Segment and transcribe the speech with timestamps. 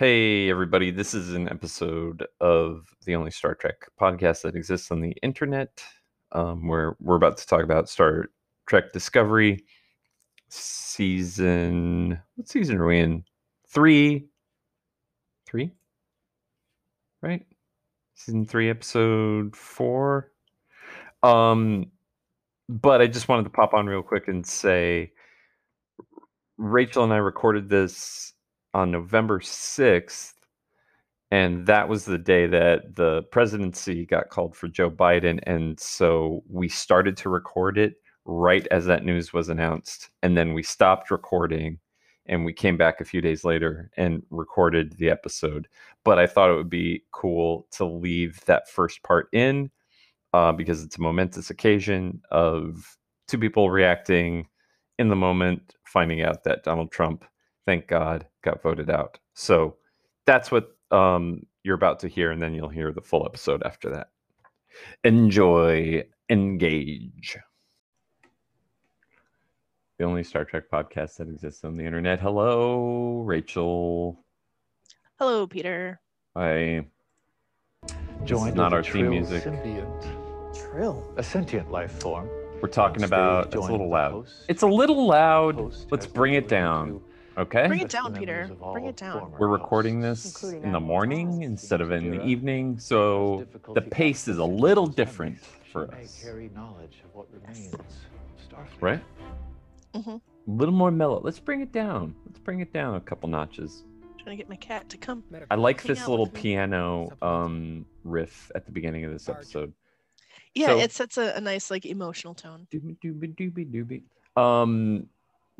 [0.00, 0.90] Hey, everybody.
[0.90, 5.84] This is an episode of the only Star Trek podcast that exists on the internet,
[6.32, 8.30] um, where we're about to talk about Star
[8.64, 9.62] Trek Discovery
[10.48, 12.18] season.
[12.36, 13.24] What season are we in?
[13.68, 14.30] Three.
[15.44, 15.70] Three?
[17.20, 17.44] Right?
[18.14, 20.32] Season three, episode four.
[21.22, 21.90] Um,
[22.70, 25.12] but I just wanted to pop on real quick and say
[26.56, 28.32] Rachel and I recorded this
[28.74, 30.34] on November 6th.
[31.30, 35.38] And that was the day that the presidency got called for Joe Biden.
[35.44, 40.10] And so we started to record it right as that news was announced.
[40.22, 41.78] And then we stopped recording
[42.26, 45.68] and we came back a few days later and recorded the episode.
[46.04, 49.70] But I thought it would be cool to leave that first part in
[50.32, 52.96] uh, because it's a momentous occasion of
[53.28, 54.46] two people reacting
[54.98, 57.24] in the moment, finding out that Donald Trump,
[57.66, 59.18] thank God, got voted out.
[59.34, 59.76] So
[60.26, 63.90] that's what um, you're about to hear, and then you'll hear the full episode after
[63.90, 64.08] that.
[65.04, 67.36] Enjoy, engage.
[69.98, 72.20] The only Star Trek podcast that exists on the internet.
[72.20, 74.24] Hello, Rachel.
[75.18, 76.00] Hello, Peter.
[76.34, 76.86] Hi.
[78.24, 79.44] Joined not with a our theme trill music.
[79.44, 81.12] Symbiont, Trill.
[81.16, 82.28] a sentient life form.
[82.62, 83.46] We're talking about.
[83.46, 84.12] It's a little loud.
[84.12, 84.44] host.
[84.48, 85.58] It's a little loud.
[85.90, 87.00] Let's bring it ability down.
[87.34, 87.66] To Okay.
[87.68, 88.50] Bring it down, Peter.
[88.72, 89.32] Bring it down.
[89.38, 94.38] We're recording this in the morning instead of in the evening, so the pace is
[94.38, 95.38] a little different
[95.72, 96.22] for She may us.
[96.22, 97.74] carry knowledge of what remains.
[98.48, 98.80] Starfleet.
[98.80, 99.00] Right?
[99.94, 100.10] Mm-hmm.
[100.10, 101.20] A little more mellow.
[101.22, 102.14] Let's bring it down.
[102.26, 103.84] Let's bring it down a couple notches.
[104.18, 105.22] Trying to get my cat to come.
[105.50, 109.72] I like this little piano um riff at the beginning of this episode.
[110.54, 112.66] Yeah, So- it sets a, a nice like emotional tone.
[112.72, 113.70] Doobie doobie doobie
[114.36, 114.40] doobie.
[114.40, 115.06] Um,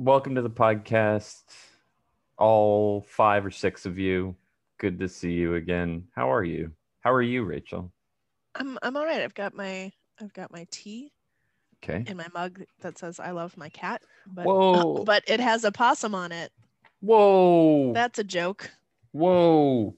[0.01, 1.43] welcome to the podcast,
[2.39, 4.35] all five or six of you.
[4.79, 6.05] Good to see you again.
[6.17, 6.73] How are you?
[7.01, 7.93] How are you, Rachel?
[8.55, 9.21] I'm I'm all right.
[9.21, 11.13] I've got my I've got my tea
[11.85, 12.05] Okay.
[12.07, 15.05] in my mug that says I love my cat, but Whoa.
[15.05, 16.51] but it has a possum on it.
[17.01, 17.93] Whoa.
[17.93, 18.71] That's a joke.
[19.13, 19.95] Whoa.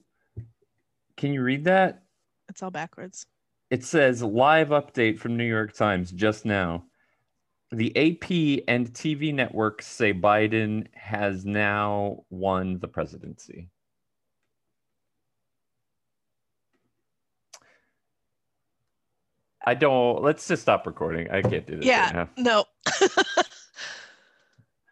[1.15, 2.03] Can you read that?
[2.49, 3.25] It's all backwards.
[3.69, 6.83] It says live update from New York Times just now.
[7.73, 13.67] The AP and TV networks say Biden has now won the presidency.
[19.65, 20.21] I don't.
[20.21, 21.31] Let's just stop recording.
[21.31, 22.15] I can't do this Yeah.
[22.15, 22.27] right.
[22.37, 22.65] No.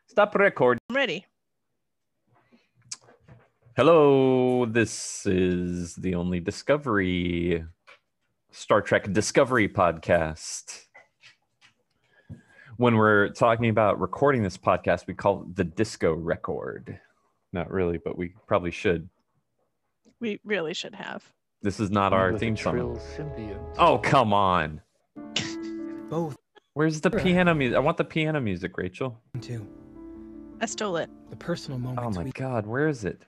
[0.08, 0.80] Stop recording.
[0.90, 1.26] I'm ready.
[3.78, 7.64] Hello, this is the only Discovery
[8.52, 10.86] Star Trek Discovery podcast.
[12.82, 17.00] When we're talking about recording this podcast, we call it the disco record.
[17.54, 19.08] Not really, but we probably should.
[20.20, 21.24] We really should have.
[21.62, 23.00] This is not our theme song.
[23.78, 24.82] Oh, come on.
[26.10, 26.36] Both
[26.74, 27.78] Where's the piano music?
[27.78, 29.16] I want the piano music, Rachel.
[29.42, 29.64] too.
[30.60, 31.12] I stole it.
[31.30, 32.00] The personal moment.
[32.00, 33.28] Oh moments my God, where is it?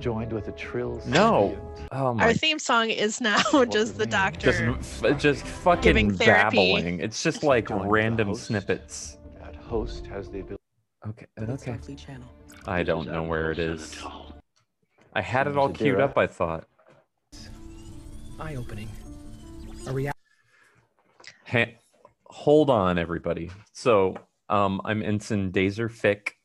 [0.00, 1.58] Joined with a trill No.
[1.92, 4.50] Oh my Our theme song is now just the doctor.
[4.78, 7.00] just f- just fucking Giving babbling.
[7.00, 8.44] It's just like Join random host.
[8.46, 9.18] snippets.
[9.38, 10.62] That host has the ability.
[11.06, 11.72] Okay, the okay.
[11.72, 12.26] Starfleet channel.
[12.66, 14.02] I don't know where it is.
[15.12, 16.64] I had it all Seems queued up, I thought.
[18.38, 18.88] Eye opening.
[19.86, 20.16] A reality.
[21.44, 21.76] Hey,
[22.26, 23.50] hold on, everybody.
[23.72, 24.16] So,
[24.48, 26.36] um, I'm Ensign Dazer Fick,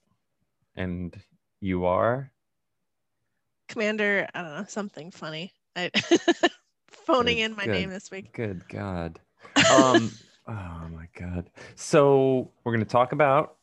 [0.75, 1.15] and
[1.61, 2.31] you are?
[3.67, 5.53] Commander, I don't know, something funny.
[5.75, 5.91] I
[6.89, 7.71] phoning Good, in my good.
[7.71, 8.33] name this week.
[8.33, 9.19] Good God.
[9.71, 10.11] Um,
[10.47, 11.49] oh my God.
[11.75, 13.57] So, we're going to talk about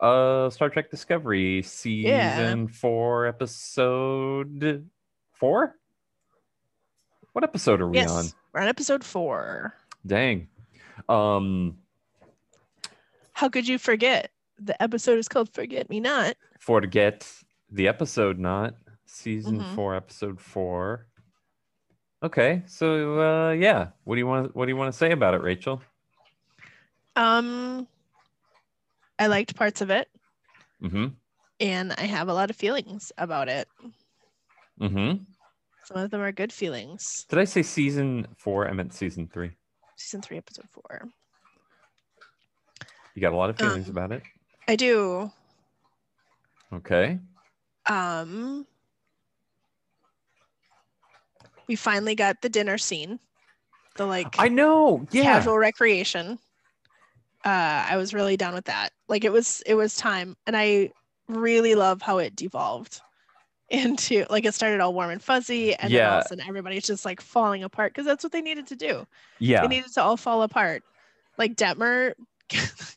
[0.00, 4.88] uh Star Trek Discovery season four, episode
[5.32, 5.76] four?
[7.32, 8.24] What episode are we yes, on?
[8.52, 9.74] we're on episode four.
[10.06, 10.48] Dang.
[11.08, 11.78] Um,
[13.32, 14.30] How could you forget?
[14.58, 16.36] The episode is called Forget Me Not.
[16.60, 17.28] forget
[17.70, 18.74] the episode not
[19.14, 19.74] season Mhm.
[19.74, 21.06] four episode four
[22.22, 25.34] okay so uh yeah what do you want what do you want to say about
[25.34, 25.80] it rachel
[27.16, 27.86] Um
[29.18, 30.08] I liked parts of it
[30.82, 31.06] mm-hmm
[31.60, 33.68] and I have a lot of feelings about it.
[34.80, 35.22] mm-hmm
[35.84, 37.24] Some of them are good feelings.
[37.28, 39.52] did i say season four i meant season three
[39.96, 41.02] Season three, episode four.
[43.14, 44.22] you got a lot of feelings Um, about it
[44.66, 45.30] I do.
[46.72, 47.20] okay
[47.86, 48.66] Um
[51.68, 53.18] we finally got the dinner scene.
[53.96, 56.38] The like i know yeah casual recreation.
[57.44, 58.90] Uh, I was really down with that.
[59.06, 60.90] Like it was, it was time, and I
[61.28, 63.00] really love how it devolved.
[63.70, 66.18] into like it started all warm and fuzzy and then all Yeah.
[66.18, 69.06] of a sudden everybody's just like falling apart because that's what they needed to do.
[69.38, 69.62] Yeah.
[69.62, 70.82] They needed to all fall apart.
[71.38, 72.12] Like Detmer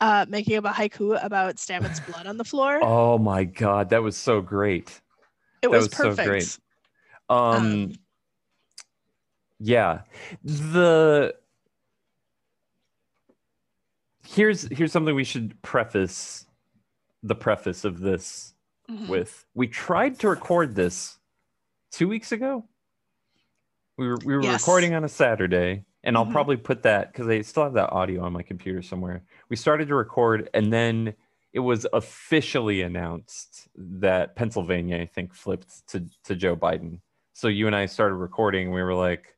[0.00, 2.78] uh making up a haiku about Stamets blood on the floor.
[2.82, 5.00] Oh my god, that was so great.
[5.60, 6.28] it that was, was so perfect.
[6.28, 6.58] great.
[7.30, 7.92] Um, Um,
[9.60, 10.02] yeah.
[10.44, 11.34] The
[14.26, 16.46] Here's here's something we should preface
[17.22, 18.54] the preface of this
[18.88, 19.08] Mhm.
[19.08, 19.44] with.
[19.54, 21.18] We tried to record this
[21.90, 22.68] 2 weeks ago.
[23.96, 24.60] We were we were Yes.
[24.62, 26.32] recording on a Saturday and I'll Mhm.
[26.32, 29.24] probably put that cuz I still have that audio on my computer somewhere.
[29.48, 31.14] We started to record and then
[31.52, 37.00] it was officially announced that Pennsylvania, I think, flipped to, to Joe Biden.
[37.40, 38.70] So you and I started recording.
[38.70, 39.34] We were like,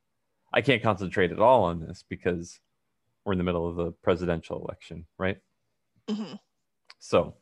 [0.53, 2.59] I can't concentrate at all on this because
[3.25, 5.39] we're in the middle of the presidential election, right?
[6.09, 6.37] Mhm.
[6.99, 7.37] So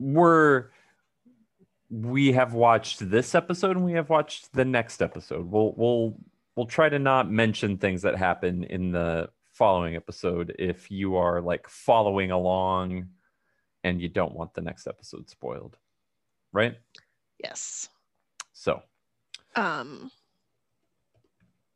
[0.00, 0.70] we're
[1.88, 5.48] we have watched this episode and we have watched the next episode.
[5.48, 6.16] We'll we'll
[6.56, 11.40] we'll try to not mention things that happen in the following episode if you are
[11.40, 13.06] like following along
[13.84, 15.76] and you don't want the next episode spoiled.
[16.52, 16.76] Right?
[17.38, 17.88] Yes.
[18.62, 18.80] So
[19.56, 20.12] Um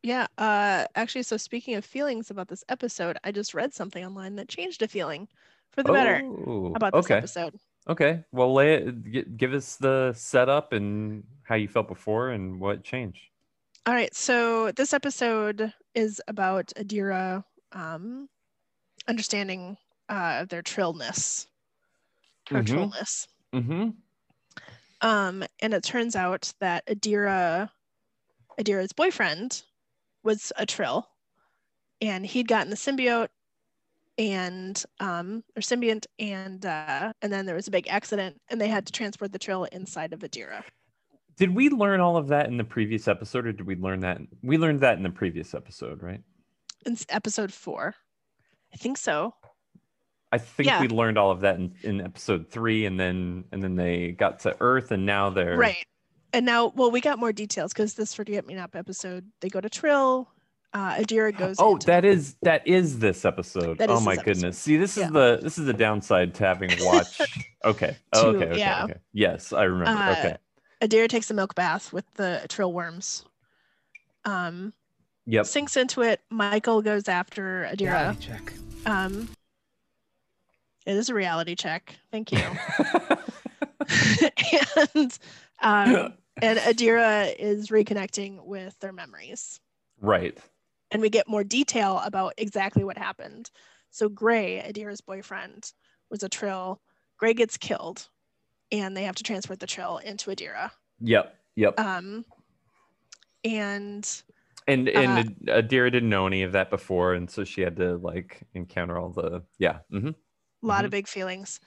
[0.04, 4.36] yeah, uh actually so speaking of feelings about this episode, I just read something online
[4.36, 5.26] that changed a feeling
[5.72, 7.18] for the better Oh, about this okay.
[7.18, 7.54] episode.
[7.88, 8.24] Okay.
[8.30, 12.84] Well, lay it, gi- give us the setup and how you felt before and what
[12.84, 13.18] changed.
[13.84, 18.28] All right, so this episode is about Adira um,
[19.08, 19.76] understanding
[20.08, 21.46] uh, their trillness,
[22.50, 22.64] her Mhm.
[22.66, 23.26] trillness.
[23.54, 23.90] Mm-hmm.
[25.06, 27.70] Um, and it turns out that Adira,
[28.58, 29.62] Adira's boyfriend,
[30.24, 31.08] was a trill,
[32.00, 33.28] and he'd gotten the symbiote,
[34.18, 38.66] and um, or symbiont, and uh, and then there was a big accident, and they
[38.66, 40.64] had to transport the trill inside of Adira.
[41.36, 44.18] Did we learn all of that in the previous episode, or did we learn that?
[44.42, 46.20] We learned that in the previous episode, right?
[46.84, 47.94] In episode four,
[48.74, 49.34] I think so.
[50.32, 50.80] I think Yeah.
[50.80, 54.40] we learned all of that in, in episode three, and then and then they got
[54.40, 55.84] to Earth, and now they're Right.
[56.32, 59.60] And now, well, we got more details because this Forget Me Not episode, they go
[59.60, 60.28] to Trill.
[60.74, 61.56] Uh, Adira goes.
[61.58, 63.78] Oh, into- that is that is this episode.
[63.78, 64.34] That oh is my this episode.
[64.34, 64.58] goodness!
[64.58, 65.06] See, this Yeah.
[65.06, 67.22] is the this is the downside to having watched.
[67.64, 67.96] okay.
[68.12, 68.46] Oh, okay.
[68.46, 68.58] Okay.
[68.58, 68.84] yeah.
[68.84, 68.94] Okay.
[69.12, 69.98] Yes, I remember.
[70.02, 70.36] Uh, okay.
[70.82, 73.24] Adira takes a milk bath with the Trill worms.
[74.26, 74.72] Um,
[75.26, 75.46] Yep.
[75.46, 76.20] sinks into it.
[76.30, 77.92] Michael goes after Adira.
[77.92, 78.52] Reality check.
[78.84, 79.28] Um,
[80.86, 81.94] it is a reality check.
[82.10, 82.38] Thank you.
[84.94, 85.18] and
[85.62, 89.60] um, and Adira is reconnecting with their memories.
[90.00, 90.38] right.
[90.90, 93.50] and we get more detail about exactly what happened.
[93.90, 95.72] So Gray, Adira's boyfriend,
[96.10, 96.80] was a trill.
[97.18, 98.08] Gray gets killed,
[98.70, 100.70] and they have to transport the trill into Adira.
[101.00, 101.34] Yep.
[101.56, 101.80] Yep.
[101.80, 102.24] Um,
[103.44, 104.22] and
[104.68, 107.96] and uh, and Adira didn't know any of that before, and so she had to
[107.96, 109.78] like encounter all the yeah.
[109.90, 110.10] hmm
[110.66, 110.86] a lot Mhm.
[110.86, 111.60] of big feelings.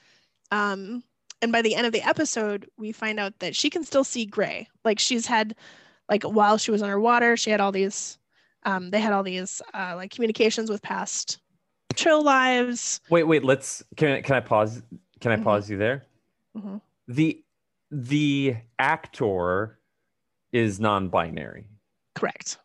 [0.50, 1.02] Um,
[1.42, 4.26] and by the end of the episode, we find out that she can still see
[4.26, 4.68] Gray.
[4.84, 5.56] Like she's had,
[6.08, 8.18] like while she was underwater, she had all these.
[8.64, 11.38] Um, they had all these uh, like communications with past
[11.94, 13.00] trill lives.
[13.08, 13.42] Wait, wait.
[13.42, 14.82] Let's can I, can I pause?
[15.20, 15.44] Can I Mhm.
[15.44, 16.04] pause you there?
[16.54, 16.80] Mhm.
[17.08, 17.42] The
[17.90, 19.78] the actor
[20.52, 21.66] is non-binary.
[22.14, 22.58] Correct.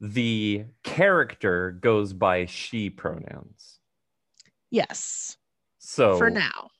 [0.00, 3.78] The character goes by she pronouns.
[4.70, 5.36] Yes.
[5.86, 6.70] So For now.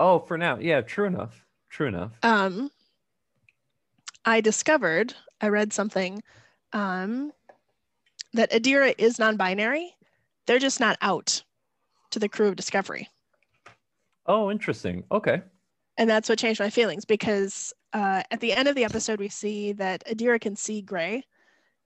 [0.00, 0.58] Oh, for now.
[0.58, 1.44] Yeah, true enough.
[1.68, 2.12] True enough.
[2.22, 2.70] um,
[4.24, 5.12] I discovered,
[5.42, 6.22] I read something
[6.72, 7.30] um,
[8.32, 9.94] that Adira is non binary.
[10.46, 11.42] They're just not out
[12.10, 13.10] to the crew of Discovery.
[14.24, 15.04] Oh, interesting.
[15.12, 15.42] Okay.
[15.98, 19.28] And that's what changed my feelings because uh, at the end of the episode, we
[19.28, 21.22] see that Adira can see Gray.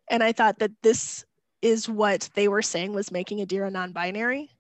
[0.09, 1.25] And I thought that this
[1.61, 4.51] is what they were saying was making Adira non binary.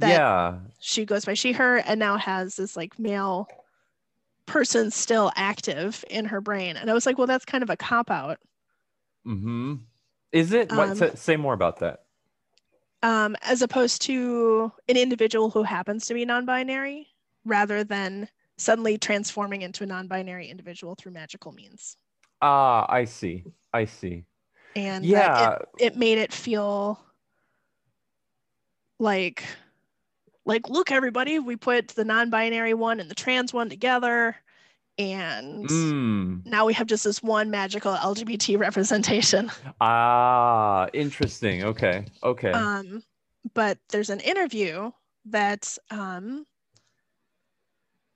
[0.00, 0.58] That yeah.
[0.80, 3.48] she goes by she, her, and now has this like male
[4.46, 6.76] person still active in her brain.
[6.76, 8.38] And I was like, well, that's kind of a cop out.
[9.26, 9.74] Mm-hmm.
[10.32, 10.70] Is it?
[10.72, 10.88] what?
[10.90, 12.00] Um, say, say more about that.
[13.02, 17.06] um, as opposed to an individual who happens to be non-binary
[17.44, 21.96] rather than suddenly transforming into a non-binary individual through magical means
[22.42, 23.44] Ah, I see.
[23.72, 24.24] I see.
[24.76, 25.58] and Yeah.
[25.78, 26.98] it, it made it feel
[28.98, 29.44] like
[30.46, 34.36] like look everybody we put the non-binary one and the trans one together
[34.98, 36.46] and Mm.
[36.46, 41.64] now we have just this one magical lgbt representation Ah, interesting.
[41.64, 42.04] Okay.
[42.22, 42.52] Okay.
[42.52, 43.02] Um,
[43.54, 44.90] but there's an interview
[45.26, 46.46] that um,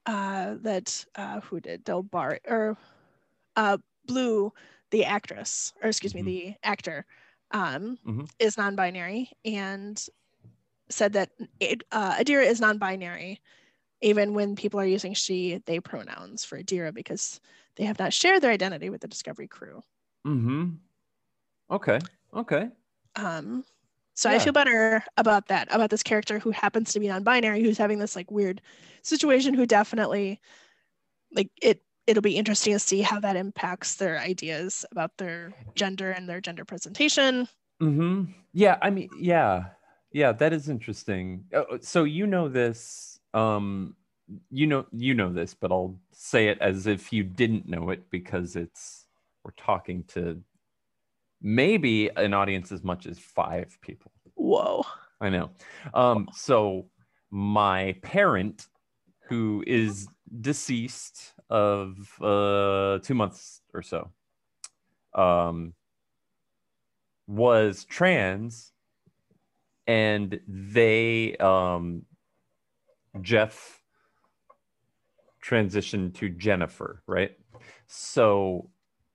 [0.07, 2.77] uh, that uh, who did Del Bar or
[3.57, 4.53] uh, Blu,
[4.91, 7.05] the actress, or excuse me, the actor,
[7.51, 8.31] um, Mhm.
[8.39, 10.03] is non-binary and
[10.91, 11.31] said that
[11.93, 13.41] uh, Adira is non-binary,
[14.01, 17.41] even when people are using she/they pronouns for Adira because
[17.77, 19.83] they have not shared their identity with the Discovery crew.
[20.27, 20.71] Mm-hmm.
[21.71, 21.99] Okay.
[22.35, 22.69] Okay.
[23.17, 23.65] Um,
[24.15, 27.79] so I feel better about that, about this character who happens to be non-binary, who's
[27.79, 28.61] having this like weird
[29.03, 30.41] situation, who definitely
[31.33, 36.11] like it it'll be interesting to see how that impacts their ideas about their gender
[36.11, 37.47] and their gender presentation.
[37.81, 38.33] Mm-hmm.
[38.55, 39.67] Yeah, I mean, yeah,
[40.13, 41.45] yeah, that is interesting.
[41.55, 43.97] Uh, So you know this, um,
[44.51, 48.11] you know, you know this, but I'll say it as if you didn't know it
[48.11, 49.07] because it's
[49.45, 50.43] we're talking to
[51.41, 54.13] maybe an audience as much as five people.
[54.35, 54.85] Whoa.
[55.21, 55.51] I know.
[55.95, 56.87] Um, so
[57.31, 58.67] my parent,
[59.29, 60.09] who is
[60.41, 64.11] deceased of uh, two months or so,
[65.15, 65.75] um,
[67.27, 68.73] was trans,
[69.89, 72.05] and they um,
[73.21, 73.83] Jeff
[75.45, 77.33] transitioned to Jennifer, right?
[77.89, 78.71] So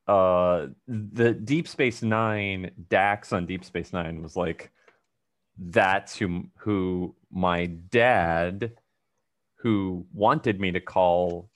[0.08, 4.70] uh the Deep Space Nine Dax on Deep Space Nine was like
[5.58, 8.74] that's who who my dad
[9.56, 11.50] who wanted me to call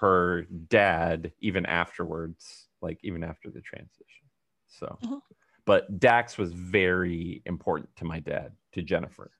[0.00, 4.26] her dad even afterwards like even after the transition
[4.66, 5.20] so Mhm.
[5.66, 9.30] But dax was very important to my dad to jennifer.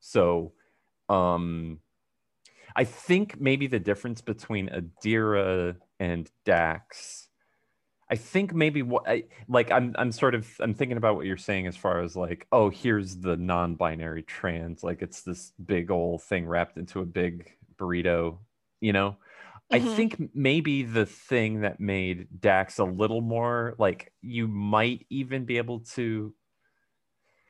[0.00, 0.52] So
[1.08, 1.78] um
[2.74, 7.28] i think maybe the difference between adira and dax
[8.12, 11.38] I think maybe what I like I'm I'm sort of I'm thinking about what you're
[11.38, 16.22] saying as far as like oh here's the non-binary trans like it's this big old
[16.22, 18.36] thing wrapped into a big burrito
[18.82, 19.16] you know
[19.72, 19.86] I Mhm.
[19.96, 25.56] think maybe the thing that made Dax a little more like you might even be
[25.58, 26.34] able to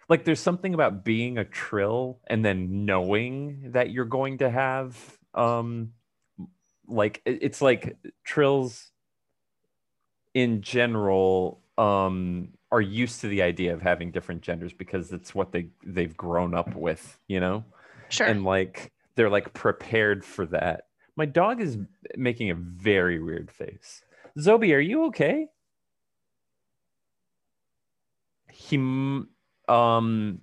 [0.09, 5.19] like there's something about being a trill and then knowing that you're going to have
[5.35, 5.93] um
[6.87, 8.91] like it's like trills
[10.35, 15.53] in general um are used to the idea of having different genders because it's what
[15.53, 17.65] they they've grown up with you know
[18.09, 18.29] Sure.
[18.29, 21.79] and like they're like prepared for that my dog is
[22.17, 24.03] making a very weird face.
[24.39, 25.47] Zobi are you okay?
[28.51, 28.77] He
[29.69, 30.41] um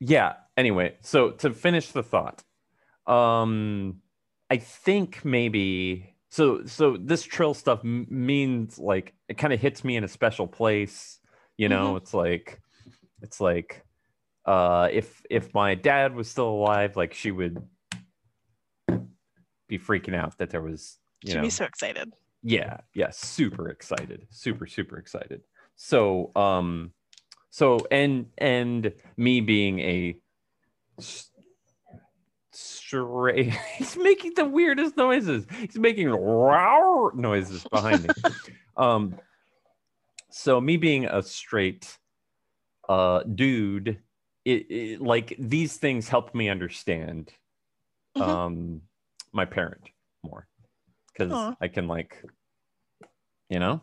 [0.00, 2.42] yeah anyway so to finish the thought
[3.06, 3.96] um
[4.50, 9.84] i think maybe so so this trill stuff m- means like it kind of hits
[9.84, 11.20] me in a special place
[11.56, 12.60] you know it's like
[13.20, 13.84] it's like
[14.46, 17.62] uh if if my dad was still alive like she would
[19.72, 22.12] be freaking out that there was you be so excited.
[22.42, 25.40] yeah yeah super excited super super excited
[25.76, 26.92] so um
[27.50, 30.16] so and and me being a
[32.52, 38.10] straight he's making the weirdest noises he's making wow noises behind me
[38.76, 39.18] um
[40.30, 41.98] so me being a straight
[42.88, 43.98] uh dude
[44.44, 47.32] it, it like these things help me understand
[48.16, 48.22] Mhm.
[48.28, 48.82] um
[49.32, 49.88] my parent
[50.22, 50.46] more
[51.12, 52.22] because i can like
[53.48, 53.80] you know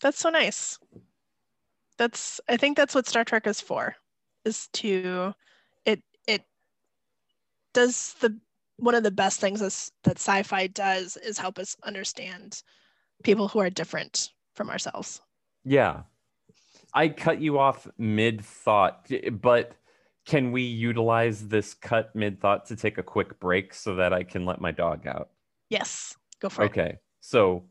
[0.00, 0.78] That's so nice.
[1.96, 3.96] That's I think that's what Star Trek is for,
[4.44, 5.32] is to
[5.86, 6.42] it it
[7.72, 8.36] does the
[8.76, 12.62] one of the best things that's, that sci-fi does is help us understand
[13.22, 15.22] people who are different from ourselves.
[15.64, 16.02] Yeah.
[16.92, 19.10] I cut you off mid thought,
[19.40, 19.72] but
[20.24, 24.22] can we utilize this cut mid thought to take a quick break so that I
[24.22, 25.30] can let my dog out?
[25.68, 26.66] Yes, go for it.
[26.66, 26.98] Okay.
[27.20, 27.64] So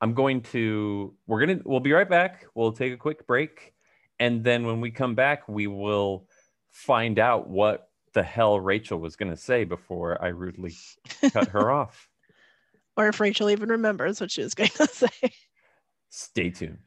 [0.00, 2.46] I'm going to, we're going to, we'll be right back.
[2.54, 3.74] We'll take a quick break.
[4.18, 6.26] And then when we come back, we will
[6.70, 10.74] find out what the hell Rachel was going to say before I rudely
[11.32, 12.08] cut her off.
[12.96, 15.32] Or if Rachel even remembers what she was going to say.
[16.10, 16.78] Stay tuned.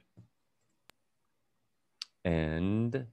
[2.25, 3.05] And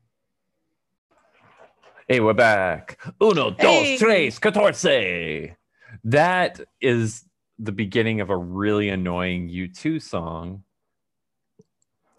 [2.11, 2.99] hey, we're back.
[3.21, 3.93] Uno, Hey.
[3.93, 5.55] dos, tres, catorce.
[6.02, 7.25] That is
[7.57, 10.64] the beginning of a really annoying U2 song.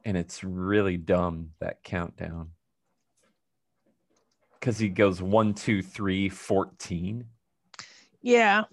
[0.06, 2.52] And it's really dumb, that countdown.
[4.54, 7.26] Because he goes one, two, three, 14.
[8.22, 8.64] Yeah.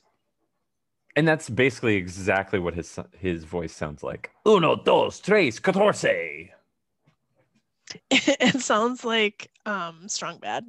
[1.17, 4.31] And that's basically exactly what his his voice sounds like.
[4.47, 6.05] Uno, dos, tres, catorce.
[8.11, 10.65] it sounds like um strong bad.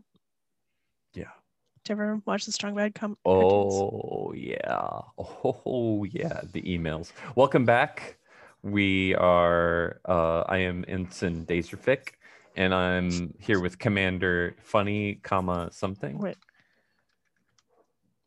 [1.89, 3.74] You ever watch the Strong Bad com- cartoons?
[3.74, 5.01] Oh yeah.
[5.17, 6.41] Oh yeah.
[6.51, 7.12] The emails.
[7.36, 8.17] Welcome back.
[8.62, 12.10] We are uh I am Ensign Daserfic
[12.55, 16.19] and I'm here with Commander Funny, comma something.
[16.19, 16.38] Wait.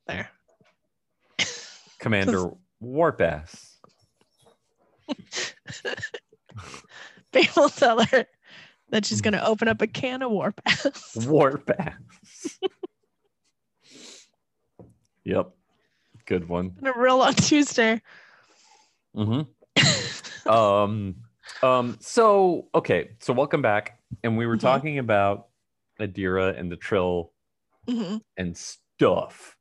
[0.06, 0.30] There.
[1.98, 2.50] Commander
[2.82, 3.76] Warpass.
[7.32, 8.26] They will tell her
[8.90, 11.16] that she's going to open up a can of Warpass.
[11.26, 12.58] Warpass.
[15.24, 15.50] yep.
[16.26, 16.72] Good one.
[16.78, 18.00] and a real on Tuesday.
[19.16, 20.48] Mm-hmm.
[20.50, 21.14] um
[21.62, 24.60] um so okay so welcome back and we were Mhm.
[24.60, 25.48] talking about
[26.00, 27.32] adira and the trill
[27.88, 29.56] hmm and stuff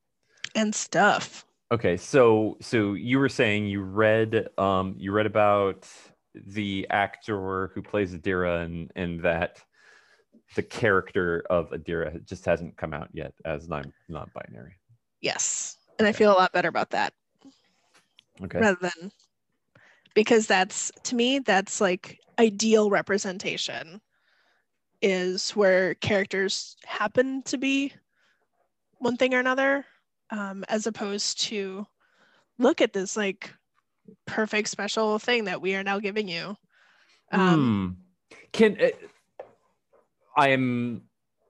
[0.56, 1.46] And stuff.
[1.72, 5.88] okay so so you were saying you read um you read about
[6.34, 9.60] the actor who plays adira and and that
[10.56, 14.74] the character of adira just hasn't come out yet as non non-binary
[15.22, 15.78] Yes.
[16.00, 17.14] And I feel a lot better about that
[18.44, 19.12] okay rather than
[20.14, 24.02] because that's to me that's like ideal representation
[25.02, 27.94] is where characters happen to be
[29.00, 29.86] one thing or another
[30.32, 31.86] um, as opposed to
[32.58, 33.54] look at this like
[34.26, 36.56] perfect special thing that we are now giving you
[37.32, 37.88] um, Hmm.
[38.52, 38.90] Can uh,
[40.36, 41.04] I am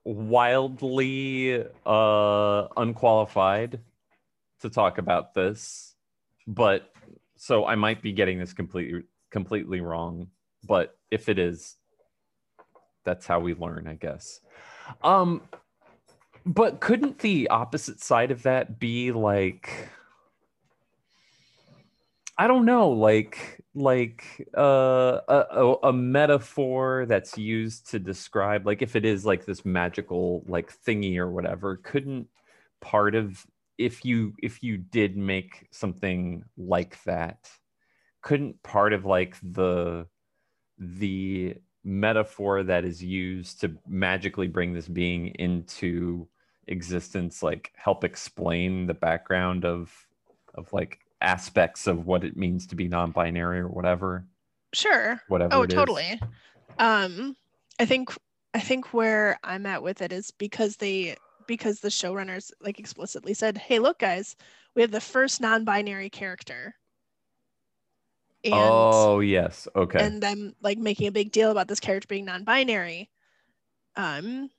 [0.04, 3.80] wildly uh unqualified
[4.60, 5.94] to talk about this,
[6.46, 6.92] but
[7.36, 10.28] so I might be getting this completely completely wrong.
[10.64, 11.76] But if it is,
[13.04, 14.40] that's how we learn, I guess.
[15.02, 15.42] Um,
[16.46, 19.88] but couldn't the opposite side of that be like?
[22.38, 28.96] I don't know, like like uh, a, a metaphor that's used to describe like if
[28.96, 32.28] it is like this magical like thingy or whatever, couldn't
[32.80, 33.46] part of
[33.78, 37.50] if you if you did make something like that,
[38.20, 40.06] couldn't part of like the
[40.78, 41.54] the
[41.84, 46.28] metaphor that is used to magically bring this being into
[46.68, 49.92] existence like help explain the background of
[50.54, 54.26] of like aspects of what it means to be non-binary or whatever
[54.74, 55.20] sure.
[55.28, 56.20] whatever oh totally.
[56.78, 57.36] Um
[57.78, 58.10] i think
[58.54, 63.34] i think where i'm at with it is because they because the showrunners like explicitly
[63.34, 64.36] said hey look guys
[64.74, 66.74] we have the first non-binary character.
[68.44, 69.68] And oh yes.
[69.76, 70.04] Okay.
[70.04, 73.10] and them like making a big deal about this character being non-binary.
[73.96, 74.50] Um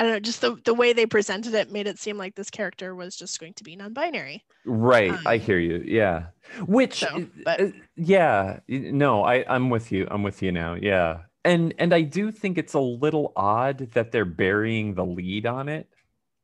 [0.00, 2.50] i don't know just the, the way they presented it made it seem like this
[2.50, 4.42] character was just going to be non-binary.
[4.64, 6.26] Right i um, hear you yeah.
[6.66, 11.22] Which so, but- uh, yeah no i i'm with you i'm with you now yeah.
[11.44, 15.68] And and i do think it's a little odd that they're burying the lead on
[15.68, 15.88] it.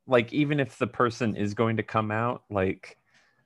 [0.07, 2.97] Like even if the person is going to come out like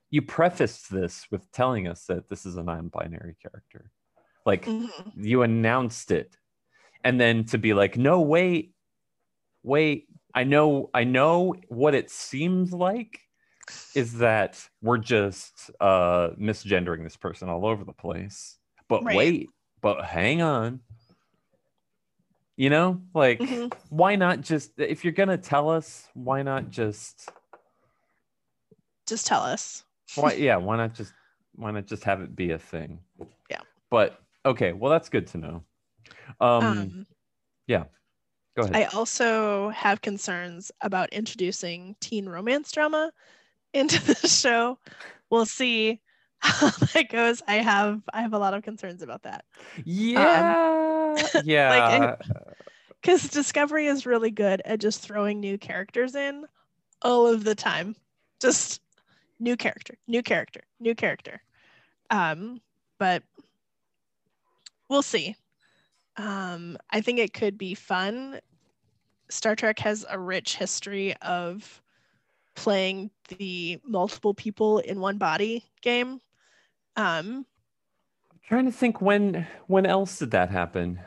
[0.09, 3.89] you prefaced this with telling us that this is a non-binary character.
[4.45, 4.89] Like Mhm.
[5.15, 6.37] you announced it.
[7.03, 8.73] And then to be like no wait
[9.63, 13.19] wait i know i know what it seems like
[13.95, 19.15] is that we're just uh misgendering this person all over the place but Right.
[19.15, 19.49] wait
[19.81, 20.79] but hang on
[22.57, 23.73] you know like Mhm.
[23.89, 27.29] why not just if you're gonna tell us why not just
[29.07, 29.83] just tell us
[30.15, 31.13] why yeah why not just
[31.55, 32.99] why not just have it be a thing
[33.49, 33.61] Yeah.
[33.89, 35.63] but okay well that's good to know
[36.39, 37.05] um, um
[38.55, 43.11] go ahead I also have concerns about introducing teen romance drama
[43.73, 44.77] into the show.
[45.29, 45.99] We'll see
[46.39, 47.41] how that goes.
[47.47, 49.45] I have I have a lot of concerns about that
[49.85, 52.15] yeah yeah
[53.01, 56.45] because Discovery is really good at just throwing new characters in
[57.01, 57.95] all of the time.
[58.39, 58.81] Just
[59.39, 61.41] new character, new character, new character.
[62.09, 62.61] Um,
[62.99, 63.23] but
[64.89, 65.35] we'll see.
[66.17, 68.39] Um, I think it could be fun.
[69.29, 71.81] Star Trek has a rich history of
[72.55, 76.19] playing the multiple people in one body game.
[76.97, 77.45] Um,
[78.47, 80.99] trying to think when when else did that happen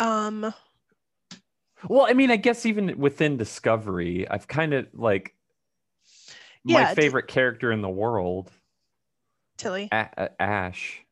[0.00, 0.54] um,
[1.88, 5.34] well i mean i guess even within discovery i've kind of like
[6.64, 8.50] Yeah, my favorite character in the world
[9.58, 11.04] Tilly, A- ash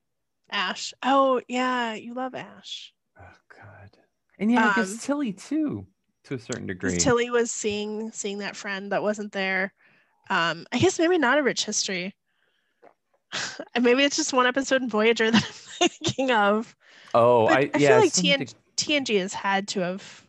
[0.54, 0.94] Ash.
[1.02, 2.92] Oh yeah, you love Ash.
[3.20, 3.90] oh god
[4.38, 5.86] and yeah i Um, guess tilly too
[6.24, 9.74] to a certain degree Tilly was seeing seeing that friend that wasn't there.
[10.30, 12.14] Um, I guess maybe not a rich history.
[13.80, 16.74] Maybe it's just one episode in Voyager that I'm thinking of.
[17.12, 20.22] oh But i, I, yeah feel like something- TNG, TNG has had to have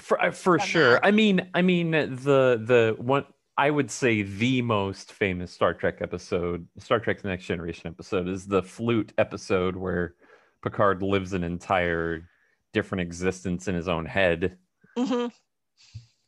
[0.00, 0.92] for uh, for sure.
[0.94, 1.06] that.
[1.06, 5.98] I mean, I mean the the one I would say the most famous Star Trek
[6.00, 10.14] episode, Star Trek: The Next Generation episode, is the flute episode where
[10.62, 12.28] Picard lives an entire
[12.72, 14.56] different existence in his own head.
[14.96, 15.26] hmm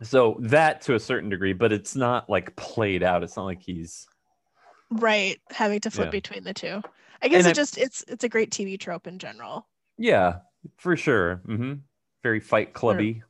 [0.03, 3.23] So that to a certain degree, but it's not like played out.
[3.23, 4.07] It's not like he's
[4.91, 6.11] Right, having to flip Yeah.
[6.11, 6.83] between the two.
[7.23, 9.69] I guess And it I- just it's it's a great TV trope in general.
[9.97, 10.41] yeah,
[10.77, 11.37] for sure.
[11.47, 11.75] hmm
[12.23, 13.23] Very Fight Clubby.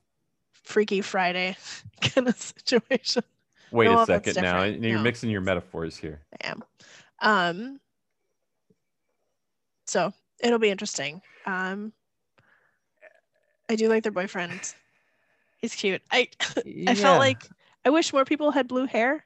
[0.65, 1.57] Freaky Friday
[2.01, 3.23] kind of situation.
[3.73, 4.63] Wait No, a second now.
[4.65, 4.85] different.
[4.85, 5.03] You're No.
[5.05, 6.21] mixing your metaphors here.
[6.43, 6.65] I am.
[7.21, 7.81] Um,
[9.87, 11.23] so it'll be interesting.
[11.47, 11.93] Um,
[13.71, 14.75] I do like their boyfriend.
[15.59, 16.03] He's cute.
[16.11, 16.29] I
[16.87, 17.49] I felt like
[17.85, 19.25] I wish more people had blue hair.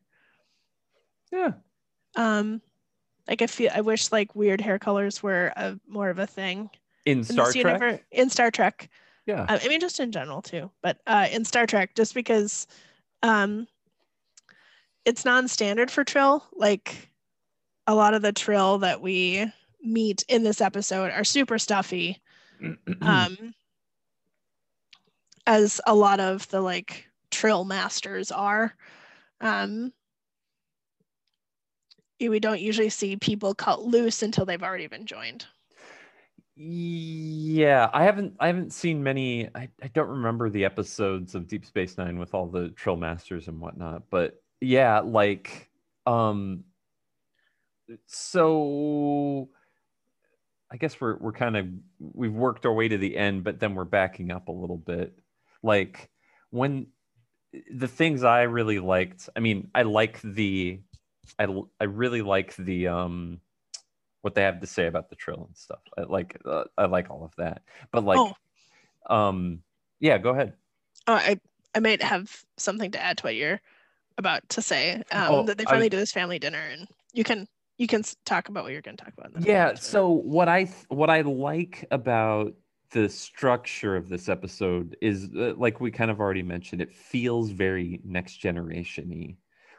[1.32, 1.52] yeah.
[2.14, 2.62] Um,
[3.28, 6.70] like I feel I wish like weird hair colors were a, more of a thing
[7.04, 7.80] In in Star this Trek.
[7.80, 8.00] universe.
[8.12, 8.88] In Star Trek,
[9.26, 9.42] Yeah.
[9.48, 12.66] Uh, I mean, just in general too, but uh, in Star Trek, just because
[13.22, 13.66] um,
[15.06, 16.44] it's non-standard for Trill.
[16.54, 17.10] Like
[17.86, 19.50] a lot of the Trill that we
[19.82, 22.20] meet in this episode are super stuffy,
[23.00, 23.54] um,
[25.46, 28.74] as a lot of the like Trill masters are.
[29.40, 29.92] Um,
[32.20, 35.46] we don't usually see people cut loose until they've already been joined.
[36.56, 41.66] Yeah, I haven't I haven't seen many I, I don't remember the episodes of Deep
[41.66, 45.70] Space Nine with all the Trill Masters and whatnot, but yeah, like
[46.06, 46.64] um
[48.06, 49.48] so
[50.70, 51.66] I guess we're we're kind of
[51.98, 55.18] we've worked our way to the end, but then we're backing up a little bit.
[55.62, 56.10] Like
[56.50, 56.88] when
[57.72, 60.80] the things I really liked, I mean, I like the
[61.38, 61.46] I
[61.80, 63.40] I really like the um
[64.22, 65.80] what they have to say about the trill and stuff.
[65.96, 67.62] I like uh, I like all of that.
[67.92, 68.34] But like Oh.
[69.14, 69.62] um
[70.00, 70.54] yeah, go ahead.
[71.06, 71.40] Oh, I
[71.74, 73.60] I might have something to add to what you're
[74.18, 75.02] about to say.
[75.12, 77.46] Um, Oh, that they I- finally do this family dinner, and you can
[77.78, 79.34] you can talk about what you're going to talk about.
[79.34, 82.54] in the Yeah, so what I what I like about
[82.90, 87.50] the structure of this episode is uh, like we kind of already mentioned it feels
[87.50, 89.36] very next generation-y.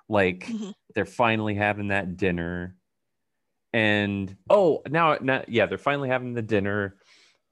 [0.10, 0.74] Like Mhm.
[0.94, 2.76] they're finally having that dinner
[3.74, 6.98] and oh now, now yeah they're finally having the dinner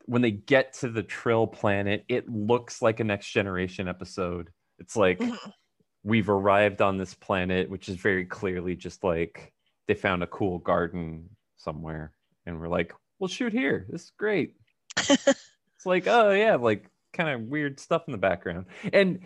[0.06, 4.96] when they get to the trill planet it looks like a next generation episode it's
[4.96, 5.52] like Mhm.
[6.06, 9.52] We've arrived on this planet which is very clearly just like
[9.88, 12.14] they found a cool garden somewhere
[12.46, 13.86] and we're like we'll shoot here.
[13.90, 14.56] This is great.
[15.78, 18.68] It's like oh yeah like kind of weird stuff in the background.
[18.94, 19.20] And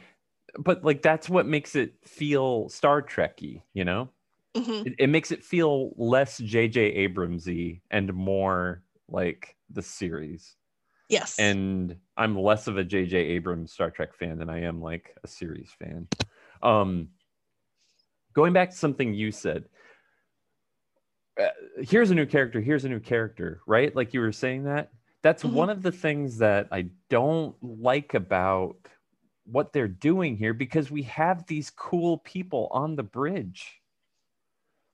[0.58, 4.10] but like that's what makes it feel star trekky you know?
[4.58, 4.88] Mhm.
[4.88, 10.56] it, it makes it feel less jj abramsy and more like the series.
[11.10, 11.38] Yes.
[11.40, 15.28] and i'm less of a jj abrams star trek fan than i am like a
[15.28, 16.08] series fan
[16.64, 17.10] um
[18.34, 19.66] going back to something you said
[21.40, 21.48] uh,
[21.82, 23.96] here's a new character here's a new character right?
[23.96, 24.92] Like you were saying that.
[25.22, 25.52] That's Mhm.
[25.54, 28.76] one of the things that i don't like about
[29.46, 33.82] what they're doing here because we have these cool people on the bridge.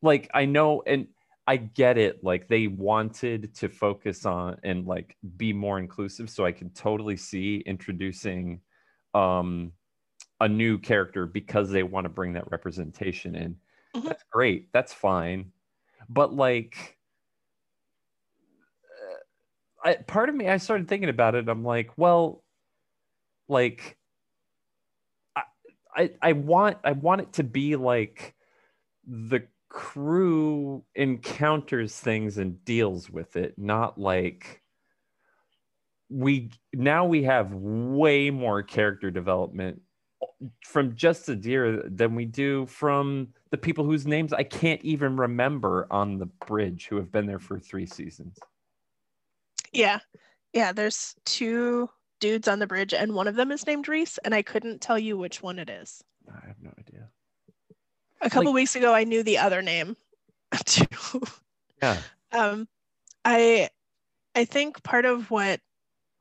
[0.01, 1.07] Like i know and
[1.47, 6.45] i get it like they wanted to focus on and like be more inclusive so
[6.45, 8.61] i can totally see introducing
[9.13, 9.71] um
[10.41, 13.57] a new character because they want to bring that representation in
[13.95, 14.03] Mhm.
[14.03, 15.51] that's great that's fine
[16.09, 16.97] but like
[19.85, 22.43] uh, I, part of me i started thinking about it i'm like well
[23.47, 23.97] like
[25.35, 25.43] I,
[25.95, 28.35] I i want i want it to be like
[29.05, 34.61] the crew encounters things and deals with it not like
[36.09, 39.81] we now we have way more character development
[40.63, 45.87] from just Adira than we do from the people whose names I can't even remember
[45.89, 48.37] on the bridge who have been there for three seasons.
[49.71, 49.99] yeah.
[50.53, 50.71] Yeah.
[50.71, 54.41] There's two dudes on the bridge, and one of them is named Rhys, and I
[54.41, 56.01] couldn't tell you which one it is.
[56.29, 57.09] I have no idea.
[58.21, 59.95] A couple Like- weeks ago, I knew the other name.
[60.65, 60.85] too.
[61.81, 61.97] Yeah.
[62.31, 62.67] um,
[63.25, 63.69] I
[64.33, 65.59] I think part of what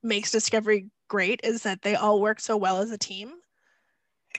[0.02, 3.32] makes Discovery great is that they all work so well as a team.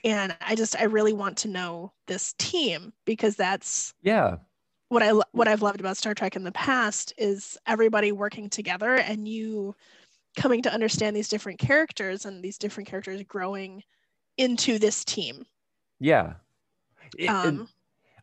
[0.04, 4.36] And I just I really want to know this team because that's Yeah.
[4.88, 8.96] what I what I've loved about Star Trek in the past is everybody working together
[8.96, 9.74] and you
[10.36, 13.82] coming to understand these different characters and these different characters growing
[14.36, 15.46] into this team.
[15.98, 16.34] Yeah.
[17.18, 17.68] It- Um,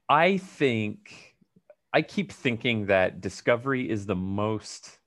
[0.10, 1.36] I think
[1.92, 5.00] I keep thinking that Discovery is the most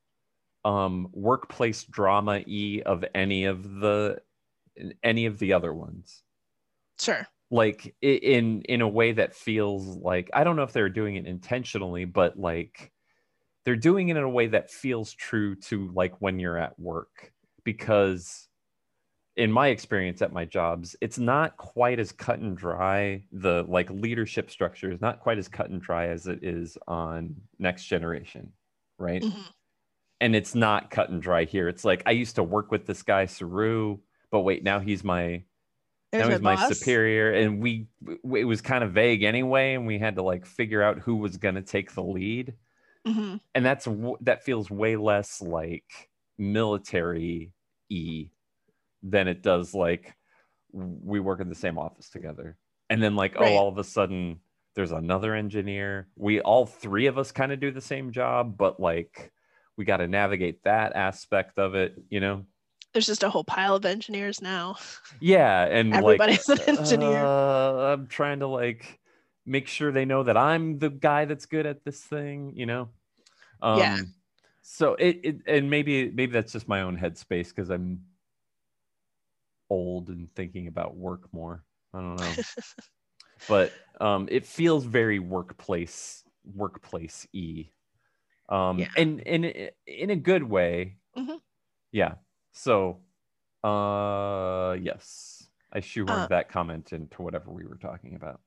[0.65, 4.21] um, workplace drama e of any of the
[5.05, 6.23] any of the other ones
[6.99, 7.27] Sure.
[7.51, 11.27] like in in a way that feels like i don't know if they're doing it
[11.27, 12.93] intentionally but like
[13.65, 17.33] they're doing it in a way that feels true to like when you're at work
[17.65, 18.49] because
[19.37, 23.91] in my experience at my jobs it's not quite as cut and dry the like
[23.91, 28.53] leadership structure is not quite as cut and dry as it is on next generation
[28.99, 29.53] right Mhm.
[30.21, 33.03] and it's not cut and dry here it's like i used to work with this
[33.03, 33.99] guy saru
[34.31, 35.43] but wait now he's my
[36.19, 36.79] There's was my boss.
[36.79, 37.89] superior and we
[38.35, 41.37] it was kind of vague anyway and we had to like figure out who was
[41.37, 42.55] going to take the lead
[43.07, 43.41] Mhm.
[43.55, 43.87] and that's
[44.23, 47.53] that feels way less like military
[47.89, 48.29] e
[49.03, 50.17] than it does like
[50.73, 52.59] we work in the same office together
[52.91, 53.53] and then like Right.
[53.53, 54.41] oh all of a sudden
[54.75, 58.81] there's another engineer we all three of us kind of do the same job but
[58.81, 59.33] like
[59.77, 62.45] we got to navigate that aspect of it you know
[62.97, 64.77] There's just a whole pile of engineers now.
[65.21, 67.29] yeah and Everybody's like an engineer.
[67.29, 68.99] uh, i'm trying to like
[69.45, 72.89] make sure they know that i'm the guy that's good at this thing you know
[73.63, 73.97] um Yeah.
[74.63, 78.03] so it, it and maybe maybe that's just my own headspace because i'm
[79.71, 82.39] old and thinking about work more i don't know
[83.49, 87.67] but um it feels very workplace workplace e
[88.49, 88.89] um Yeah.
[88.97, 91.41] and and i- in a good way Mhm.
[91.93, 92.15] yeah
[92.57, 92.99] so
[93.65, 98.41] uh yes i shoehorned Uh, that comment into whatever we were talking about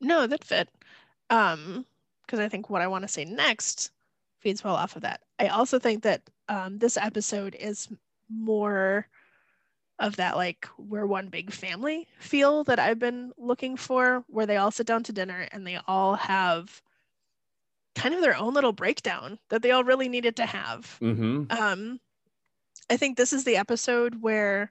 [0.00, 0.68] No, that fit.
[1.30, 1.86] Um,
[2.22, 3.90] because I think what I want to say next
[4.40, 5.20] feeds well off of that.
[5.38, 7.88] I also think that um, this episode is
[8.28, 9.08] more
[9.98, 14.58] of that like we're one big family feel that I've been looking for, where they
[14.58, 16.82] all sit down to dinner and they all have
[17.94, 21.00] kind of their own little breakdown that they all really needed to have.
[21.00, 22.00] mm-hmm Um,
[22.90, 24.70] I think this is the episode where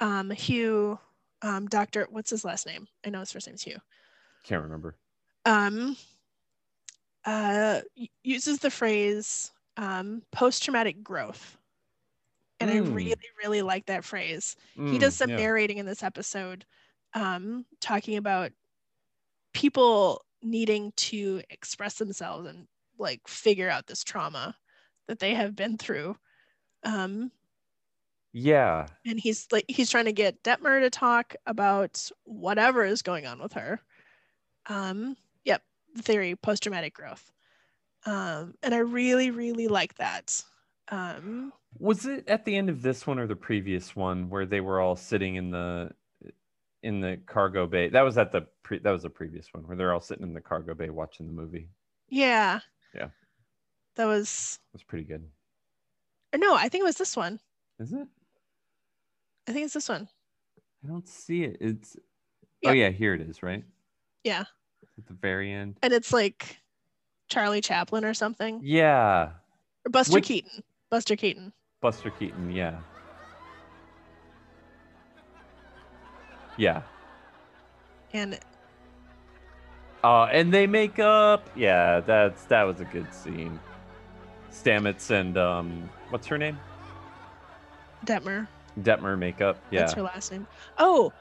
[0.00, 0.98] um, Hugh,
[1.42, 2.88] um, Doctor, what's his last name?
[3.04, 3.78] I know his first name's Hugh.
[4.42, 4.96] can't remember
[5.44, 5.96] um,
[7.24, 7.80] uh,
[8.22, 11.56] uses the phrase um, post-traumatic growth.
[12.60, 12.94] And I Mm.
[12.94, 14.56] really, really like that phrase.
[14.84, 15.36] he does Mm, some yeah.
[15.36, 16.64] narrating in this episode,
[17.14, 18.52] um, talking about
[19.52, 22.66] people needing to express themselves and
[22.98, 24.56] like figure out this trauma
[25.08, 26.16] that they have been through.
[26.84, 27.32] Um,
[28.32, 33.26] yeah and he's like he's trying to get Detmer to talk about whatever is going
[33.26, 33.80] on with her.
[34.68, 35.62] Um, yep,
[35.94, 37.32] the theory post traumatic growth.
[38.06, 40.42] Um, and I really, really like that.
[40.90, 44.60] Um, was it at the end of this one or the previous one where they
[44.60, 45.90] were all sitting in the
[46.82, 49.76] in the cargo bay that was at the pre that was the previous one where
[49.76, 51.68] they're all sitting in the cargo bay watching the movie
[52.08, 52.60] yeah.
[52.94, 53.08] Yeah.
[53.96, 55.24] That was it was pretty good
[56.36, 57.40] no, I think it was this one.
[57.80, 58.06] is it
[59.48, 60.08] I think it's this one.
[60.84, 61.96] i don't see it it's
[62.66, 63.64] oh yeah here it is right
[64.24, 64.44] Yeah.
[64.98, 66.58] at the very end And it's like
[67.28, 68.60] Charlie Chaplin or something.
[68.62, 69.30] yeah
[69.86, 70.62] Or Buster Which- Keaton.
[70.90, 71.52] Buster Keaton.
[71.80, 72.78] buster keaton yeah
[76.56, 76.82] yeah
[78.12, 78.38] And
[80.04, 81.50] Uh, and they make up.
[81.56, 83.58] Yeah, that's that was a good scene.
[84.52, 86.56] Stamets and um, what's her name?
[88.06, 88.46] Detmer.
[88.82, 89.58] Detmer makeup.
[89.70, 89.80] Yeah.
[89.80, 90.46] That's her last name.
[90.78, 91.12] Oh,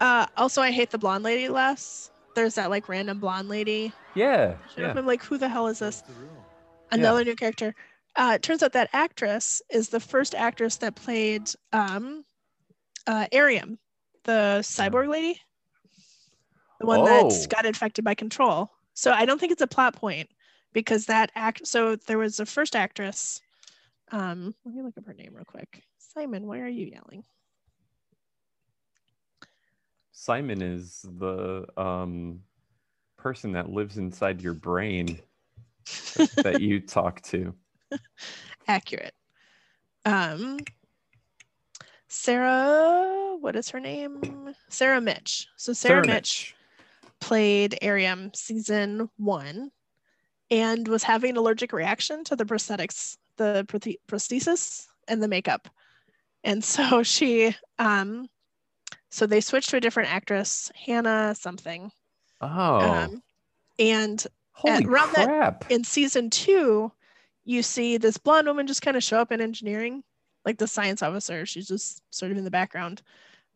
[0.00, 2.10] uh, also I hate the blonde lady less.
[2.34, 3.92] There's that like random blonde lady.
[4.14, 4.54] Yeah.
[4.76, 4.86] Yeah.
[4.86, 4.94] Yeah.
[4.96, 6.02] I'm like, who the hell is this?
[6.02, 6.30] the room.
[6.92, 7.74] Another new character.
[8.14, 12.24] Uh, it turns out that actress is the first actress that played um,
[13.06, 13.78] uh, Airiam,
[14.24, 15.40] the cyborg lady,
[16.80, 17.04] the one Oh.
[17.30, 18.70] that got infected by control.
[18.94, 20.28] So I don't think it's a plot point
[20.72, 21.66] because that act.
[21.66, 23.40] So there was a first actress.
[24.12, 25.82] Um, let me look up her name real quick.
[26.16, 27.24] Simon, why are you yelling?
[30.12, 32.40] Simon is the um
[33.18, 35.18] person that lives inside your brain
[36.42, 37.54] that you talk to.
[38.66, 39.12] accurate.
[40.06, 40.58] Um,
[42.08, 44.54] Sarah, what is her name?
[44.70, 45.46] Sarah Mitich.
[45.56, 46.54] So Sarah, Mitich,
[47.20, 49.70] played Airiam season one
[50.50, 55.68] and was having an allergic reaction to the prosthetics, the prothe- prosthesis and the makeup.
[56.46, 58.28] And so she, um,
[59.10, 61.90] so they switched to a different actress, Hannah something.
[62.40, 63.22] Oh, Um,
[63.78, 65.64] and holy around that- crap!
[65.70, 66.90] in season two,
[67.44, 70.02] you see this blonde woman just kind of show up in engineering,
[70.44, 71.44] like the science officer.
[71.46, 73.02] She's just sort of in the background.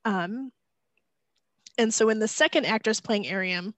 [0.04, 0.52] Um,
[1.78, 3.74] and so, when the second actress playing Airiam,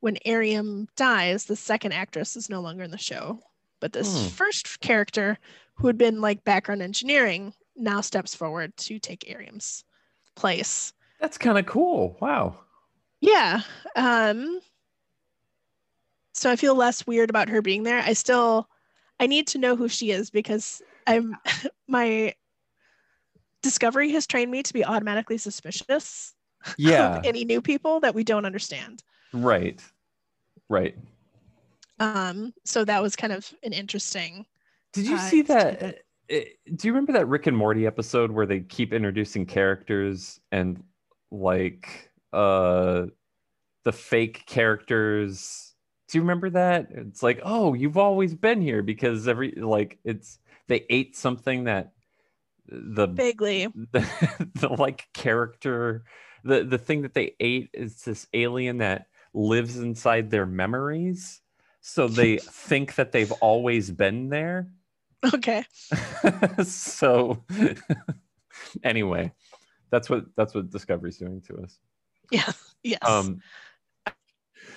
[0.00, 3.40] when Airiam dies, the second actress is no longer in the show.
[3.80, 4.28] But this Hmm.
[4.28, 5.38] first character,
[5.74, 9.84] who had been like background engineering, now steps forward to take Airiam's
[10.36, 10.92] place.
[11.20, 12.18] That's kind of cool.
[12.20, 12.58] Wow.
[13.20, 13.62] Yeah.
[13.96, 14.60] Um
[16.34, 17.98] so I feel less weird about her being there.
[18.00, 18.68] I still
[19.20, 21.36] I need to know who she is because I'm
[21.88, 22.34] my
[23.62, 26.34] discovery has trained me to be automatically suspicious
[26.78, 27.16] Yeah.
[27.16, 29.02] of any new people that we don't understand.
[29.32, 29.82] right.
[30.68, 30.96] Right.
[31.98, 34.46] Um so that was kind of an interesting
[34.92, 36.04] Did you Uh, see that?
[36.32, 36.48] Tidbit.
[36.66, 40.82] uh, Do you remember that Rick and Morty episode where they keep introducing characters and
[41.30, 43.06] like uh
[43.84, 45.74] the fake characters?
[46.08, 46.88] Do you remember that?
[46.90, 51.92] It's like, oh, you've always been here because every like it's they ate something that
[52.66, 56.04] the vaguely the, the like character
[56.44, 61.40] the the thing that they ate is this alien that lives inside their memories
[61.80, 64.68] so they think that they've always been there
[65.34, 65.64] okay.
[66.64, 67.42] so
[68.84, 69.32] anyway
[69.90, 71.78] that's what that's what discovery's doing to us
[72.30, 72.50] Yeah.
[72.82, 72.98] Yes.
[73.06, 73.40] um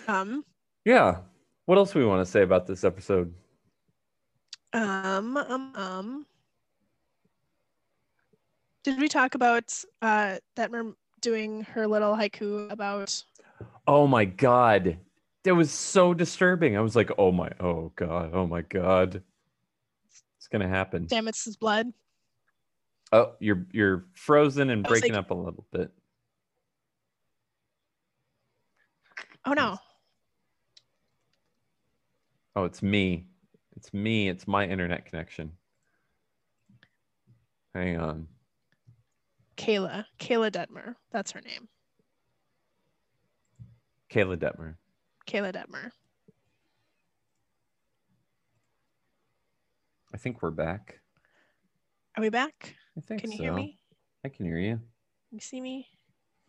[0.07, 0.45] um
[0.85, 1.17] yeah
[1.65, 3.33] what else do we want to say about this episode
[4.73, 6.25] Um, um, um.
[8.83, 13.23] Did we talk about uh Detmer doing her little haiku about?
[13.87, 14.97] oh my god
[15.43, 19.23] that was so disturbing i was like oh my oh god oh my god
[20.57, 21.87] gonna happen Stamets' blood.
[23.11, 25.91] Oh, you're you're frozen and breaking like- up a little bit.
[29.45, 29.77] Oh no.
[32.55, 33.25] Oh, it's me.
[33.75, 34.29] It's me.
[34.29, 35.51] It's my internet connection.
[37.73, 38.27] Hang on.
[39.57, 40.05] Kayla.
[40.19, 40.95] Kayla Detmer.
[41.11, 41.67] That's her name.
[44.09, 44.75] Kayla Detmer.
[45.27, 45.91] Kayla Detmer.
[50.15, 51.01] I think we're back.
[52.15, 52.73] Are we back?
[52.97, 53.43] I think Can you so.
[53.43, 53.77] hear me?
[54.23, 54.79] I can hear you.
[55.29, 55.89] You see me?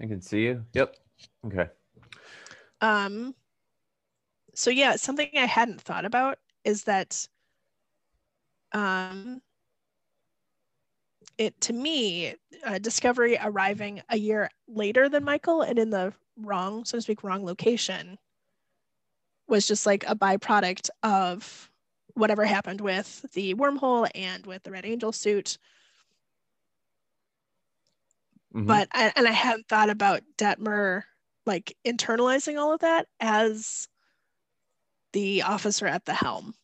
[0.00, 0.64] I can see you.
[0.72, 0.94] Yep.
[1.46, 1.66] Okay.
[2.80, 3.34] Um
[4.54, 7.26] so yeah, something I hadn't thought about is that
[8.70, 9.42] um
[11.36, 16.84] it to me uh, discovery arriving a year later than michael and in the wrong
[16.84, 18.18] so to speak wrong location
[19.48, 21.70] was just like a byproduct of
[22.16, 25.58] whatever happened with the wormhole and with the red angel suit
[28.54, 28.66] Mhm.
[28.66, 31.04] but I, and I hadn't thought about Detmer
[31.44, 33.88] like internalizing all of that as
[35.12, 36.54] the officer at the helm,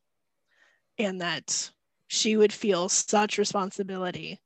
[0.99, 1.73] and that
[2.09, 4.41] she would feel such responsibility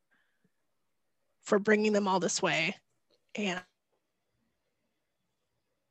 [1.43, 2.77] for bringing them all this way,
[3.35, 3.63] and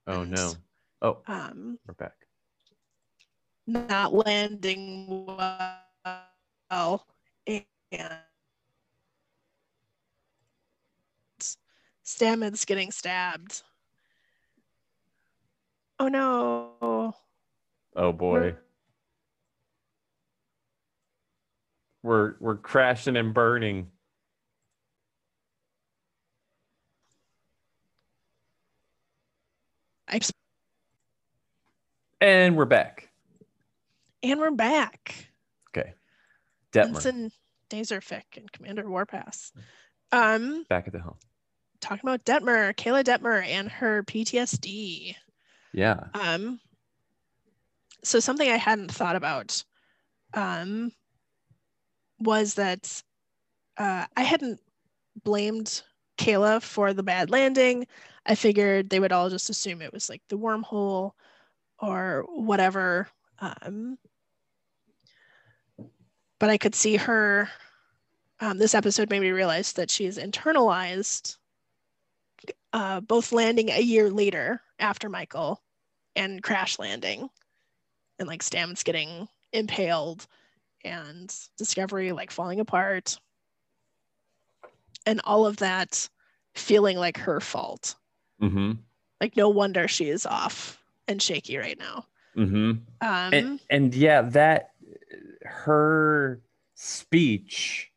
[0.08, 0.56] oh no.
[1.02, 2.25] Oh, um, we're back.
[3.68, 7.06] Not landing well,
[7.48, 7.64] and
[12.06, 13.64] Stamets getting stabbed.
[16.00, 17.14] Oh no.
[17.96, 18.56] Oh boy.
[22.04, 23.90] We're we're crashing and burning.
[30.08, 30.20] I,
[32.22, 33.05] And we're back.
[34.32, 35.30] And we're back.
[35.70, 35.94] Okay.
[36.72, 37.32] Detmer Ensign
[37.70, 39.52] Daserfic and Commander Warpass.
[40.12, 41.18] Um, back at the helm.
[41.80, 45.16] talking about Detmer, Kayla Detmer and her PTSD.
[45.74, 46.06] Yeah.
[46.16, 46.60] Um,
[48.04, 49.64] so something I hadn't thought about
[50.34, 50.92] um,
[52.20, 53.04] was that
[53.78, 54.60] uh, I hadn't
[55.24, 55.84] blamed
[56.18, 57.86] Kayla for the bad landing.
[58.26, 61.12] I figured they would all just assume it was like the wormhole
[61.80, 63.08] or whatever.
[63.40, 63.98] Um,
[66.40, 67.50] but I could see her.
[68.40, 71.38] Um, this episode made me realize that she's internalized
[72.74, 75.62] uh, both landing a year later after Michael
[76.16, 77.30] and crash landing
[78.20, 80.28] and like Stamets getting impaled
[80.84, 83.18] and Discovery like falling apart
[85.06, 86.10] and all of that
[86.54, 87.96] feeling like her fault.
[88.42, 88.74] Mm-hmm.
[89.22, 90.78] Like no wonder she is off
[91.08, 92.06] and shaky right now.
[92.36, 92.72] Mm-hmm.
[93.02, 94.72] Um, and, and yeah, that
[95.46, 96.42] her
[96.76, 97.92] speech,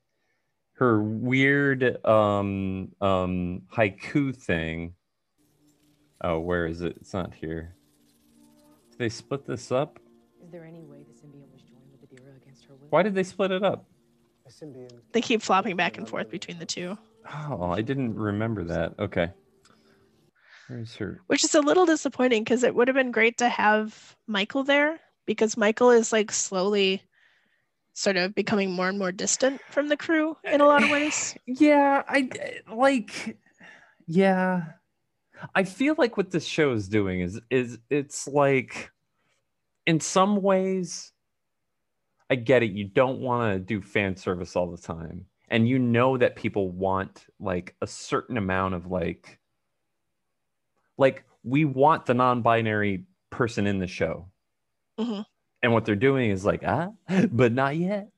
[0.75, 4.95] her weird um um haiku thing.
[6.23, 6.97] Oh, where is it?
[7.01, 7.75] It's not here.
[8.91, 9.99] Did they split this up?
[10.43, 12.89] Is there any way the symbiote was joined with Adira against her will?
[12.91, 13.85] Why did they split it up?
[15.13, 16.97] They keep flopping back and forth between the two,
[17.31, 18.95] Oh, I didn't remember that.
[18.99, 19.31] Okay.
[20.69, 21.21] Where's her?
[21.27, 24.99] which is a little disappointing because it would have been great to have Michael there
[25.27, 27.03] because Michael is like slowly
[27.99, 31.37] sort of becoming more and more distant from the crew in a lot of ways.
[31.47, 32.29] Yeah, I
[32.73, 33.37] like.
[34.07, 34.63] Yeah,
[35.55, 38.91] I feel like what this show is doing is is it's like
[39.87, 41.13] in some ways
[42.31, 45.79] I get it you don't want to do fan service all the time and you
[45.79, 49.39] know that people want like a certain amount of like
[50.99, 54.29] like we want the non-binary person in the show
[54.99, 55.25] Mhm.
[55.63, 56.91] And what they're doing is like ah
[57.31, 58.09] but not yet.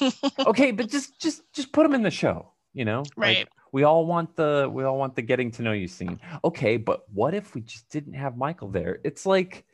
[0.46, 3.00] Okay but just just just put them in the show you know?
[3.16, 3.48] Like, Right.
[3.72, 6.20] we all want the we all want the getting to know you scene.
[6.44, 8.98] Okay but what if we just didn't have michael there?
[9.04, 9.64] It's like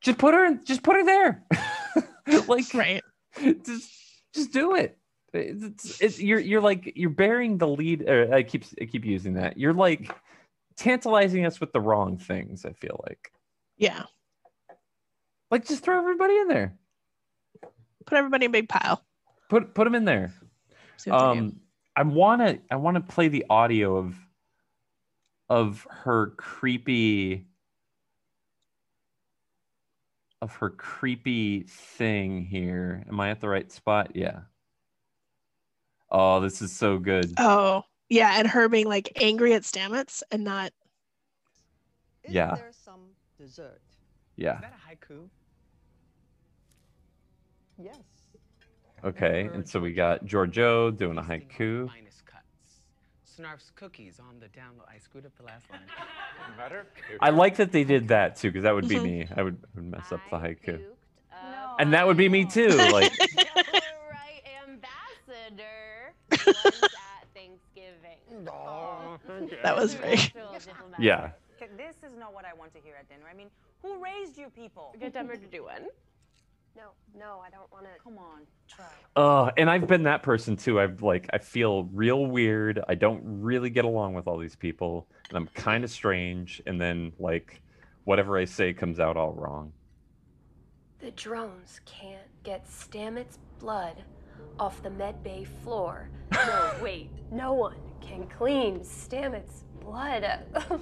[0.00, 1.44] just put her in just put her there.
[2.48, 3.02] Like right.
[3.40, 3.90] just
[4.34, 4.98] just do it.
[5.32, 9.34] It's, it's, it's you're you're like you're bearing the lead i keep i keep using
[9.34, 9.56] that.
[9.56, 10.12] You're like
[10.76, 13.30] tantalizing us with the wrong things i feel like.
[13.78, 14.02] Yeah.
[15.50, 16.76] Like just throw everybody in there
[18.06, 19.02] Put everybody in a big pile.
[19.48, 20.32] put put them in there
[20.96, 21.40] See what they do.
[21.40, 21.60] um
[21.96, 24.16] i want to i want to play the audio of
[25.48, 27.46] of her creepy
[30.42, 34.40] of her creepy thing here am i at the right spot yeah
[36.10, 40.44] oh this is so good Oh, yeah, and her being like angry at Stamets and
[40.44, 40.70] not
[42.22, 42.54] Is Yeah.
[42.54, 43.00] there some
[43.36, 43.80] dessert?
[44.36, 45.28] yeah Is that a haiku?
[47.82, 47.96] Yes.
[49.04, 52.80] okay and so we got Georgiou doing a haiku Finest cuts.
[53.24, 54.88] Snarf's cookies on the download.
[54.88, 55.80] I screwed up the last line.
[56.56, 56.86] Matter?
[57.20, 59.02] i like that they did that too because that would be Mhm.
[59.02, 62.28] me i would, I would mess up the haiku puked up and that would be
[62.28, 62.68] me too
[62.98, 63.12] like
[64.10, 68.20] right ambassador was at Thanksgiving.
[69.62, 70.54] that was very Natural
[70.98, 71.32] yeah
[71.76, 73.24] this is not what I want to hear at dinner.
[73.30, 73.48] I mean,
[73.82, 74.94] who raised you people?
[75.00, 75.86] Get Detmer to do one.
[76.76, 77.90] No, no, I don't want to.
[78.04, 78.84] Come on, try.
[79.16, 80.78] Uh, and I've been that person too.
[80.78, 82.82] I've like I feel real weird.
[82.86, 86.60] I don't really get along with all these people, and I'm kind of strange.
[86.66, 87.62] And then like
[88.04, 89.72] whatever I say comes out all wrong.
[90.98, 93.96] The drones can't get Stamets' blood
[94.58, 96.10] off the med bay floor.
[96.32, 100.44] No, wait, no one can clean Stamets' blood.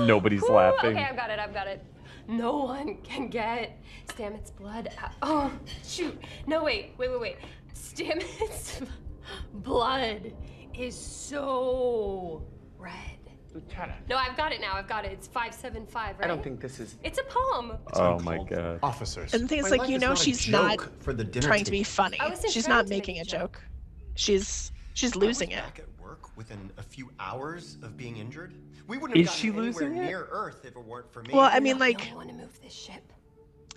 [0.00, 0.96] Nobody's Whew, laughing.
[0.96, 1.84] Okay, I've got it, I've got it.
[2.28, 4.90] No one can get Stamets' blood.
[4.98, 5.52] out- Oh,
[5.84, 6.18] shoot.
[6.46, 7.36] No, wait, wait, wait, wait.
[7.74, 8.86] Stamets'
[9.54, 10.32] blood
[10.74, 12.42] is so
[12.78, 12.94] red.
[13.54, 14.08] Lieutenant.
[14.08, 14.74] No, I've got it now.
[14.74, 15.12] I've got it.
[15.12, 16.24] It's 575, right?
[16.24, 16.96] I don't think this is.
[17.04, 17.72] It's a poem.
[17.94, 18.78] Oh my god.
[18.82, 19.34] Officers.
[19.34, 21.24] And the thing is, my like, you is know, not she's not joke for the
[21.24, 22.18] trying to be funny.
[22.48, 23.40] She's not making a a joke.
[23.58, 23.62] joke.
[24.14, 25.62] She's she's losing it.
[26.12, 28.54] Back at work within a few hours of being injured.
[28.86, 30.06] We wouldn't Is have she gotten anywhere losing it?
[30.06, 31.30] near Earth if it weren't for me.
[31.32, 33.12] Well, I mean, not the like, only one to move this ship.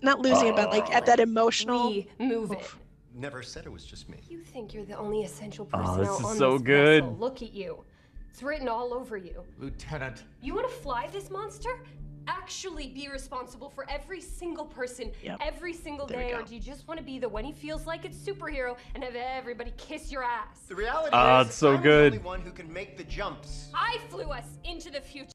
[0.01, 1.89] not losing it, but like at that emotional.
[1.89, 2.69] We move it.
[3.13, 4.17] never said it was just me.
[4.29, 7.03] You think you're the only essential Oh, personnel this is on so this good.
[7.03, 7.17] vessel.
[7.17, 7.83] Look at you.
[8.29, 9.43] It's written all over you.
[9.57, 10.23] Lieutenant.
[10.41, 11.79] You want to fly this monster?
[12.27, 15.39] Actually be responsible for every single person Yep.
[15.41, 17.85] every single There day, or do you just want to be the when he feels
[17.85, 20.61] like it's superhero and have everybody kiss your ass?
[20.67, 22.13] The reality Ah, is, it's so I'm good.
[22.13, 23.69] the only one who can make the jumps.
[23.73, 25.31] I flew us into the future.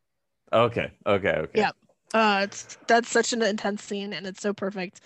[0.52, 0.90] Okay.
[1.06, 1.28] Okay.
[1.28, 1.60] Okay.
[1.60, 1.76] Yep.
[2.12, 5.00] Uh, it's that's such an intense scene, and it's so perfect.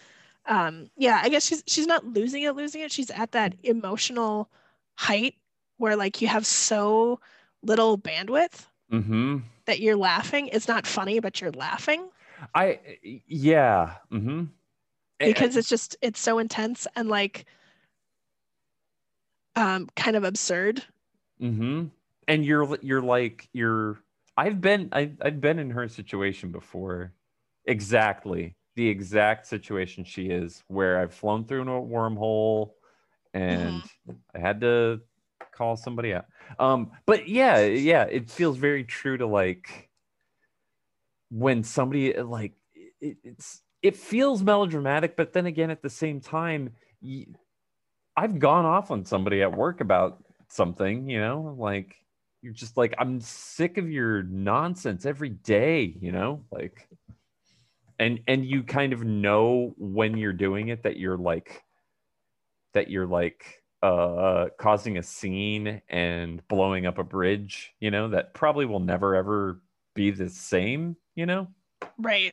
[0.46, 2.92] Um, yeah, I guess she's she's not losing it, losing it.
[2.92, 4.50] She's at that emotional
[4.96, 5.34] height
[5.76, 7.20] where like you have so
[7.62, 9.38] little bandwidth Mm-hmm.
[9.66, 10.48] That you're laughing.
[10.48, 12.08] It's not funny, but you're laughing
[12.54, 12.80] I
[13.26, 13.94] yeah.
[14.12, 14.44] Mm-hmm.
[15.18, 17.46] because it's just it's so intense and like
[19.56, 20.82] um kind of absurd.
[21.40, 21.86] Mm-hmm.
[22.26, 24.00] And you're you're like you're
[24.36, 27.12] I've been I, I've been in her situation before.
[27.66, 28.56] Exactly.
[28.76, 32.72] The exact situation she is where I've flown through a wormhole
[33.32, 33.82] and
[34.34, 35.00] I had to
[35.52, 36.26] call somebody out.
[36.58, 39.88] Um but yeah, yeah, it feels very true to like
[41.30, 42.52] when somebody like
[43.00, 46.70] it, it's it feels melodramatic, but then again at the same time
[48.16, 51.96] I've gone off on somebody at work about something, you know, like
[52.42, 56.88] you're just like, I'm sick of your nonsense every day, you know, like,
[57.98, 61.62] and and you kind of know when you're doing it that you're like,
[62.74, 68.34] that you're like uh causing a scene and blowing up a bridge, you know, that
[68.34, 69.60] probably will never ever
[69.94, 71.48] be the same, you know.
[71.98, 72.32] Right.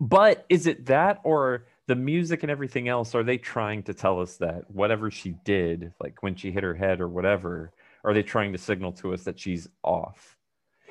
[0.00, 3.14] But is it that or the music and everything else?
[3.14, 6.74] Are they trying to tell us that whatever she did, like when she hit her
[6.74, 7.72] head or whatever,
[8.04, 10.36] are they trying to signal to us that she's off?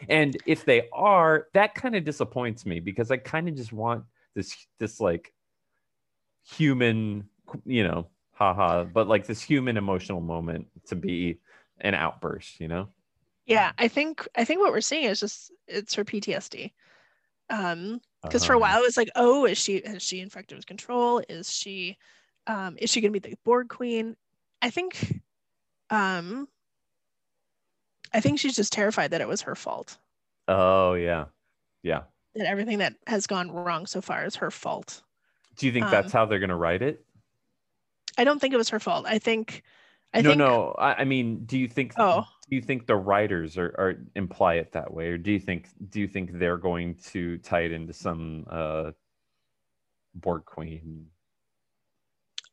[0.10, 4.04] And if they are, that kind of disappoints me because I kind of just want
[4.34, 5.34] this this like
[6.44, 7.30] human,
[7.66, 11.42] you know, haha, but like this human emotional moment to be
[11.82, 12.90] an outburst, you know?
[13.46, 16.74] Yeah, I think I think what we're seeing is just it's her PTSD.
[17.50, 20.58] Um, because for a Um, while it was like, oh, is she is she infected
[20.58, 21.22] with control?
[21.30, 21.98] Is she
[22.48, 24.18] um is she gonna be the Borg queen?
[24.62, 25.22] I think
[25.92, 26.50] um
[28.12, 30.00] I think she's just terrified that it was her fault.
[30.48, 31.26] Oh yeah.
[31.84, 32.06] Yeah.
[32.36, 35.02] That everything that has gone wrong so far is her fault.
[35.58, 37.05] Do you think Um, that's how they're gonna write it?
[38.18, 39.06] I don't think it was her fault.
[39.08, 39.64] I think
[40.14, 40.76] I no, think no.
[40.78, 41.94] I, I mean, do you think?
[41.98, 42.26] Oh.
[42.50, 45.68] Do you think the writers are, are imply it that way, or do you think
[45.90, 48.92] do you think they're going to tie it into some uh,
[50.14, 51.08] Borg Queen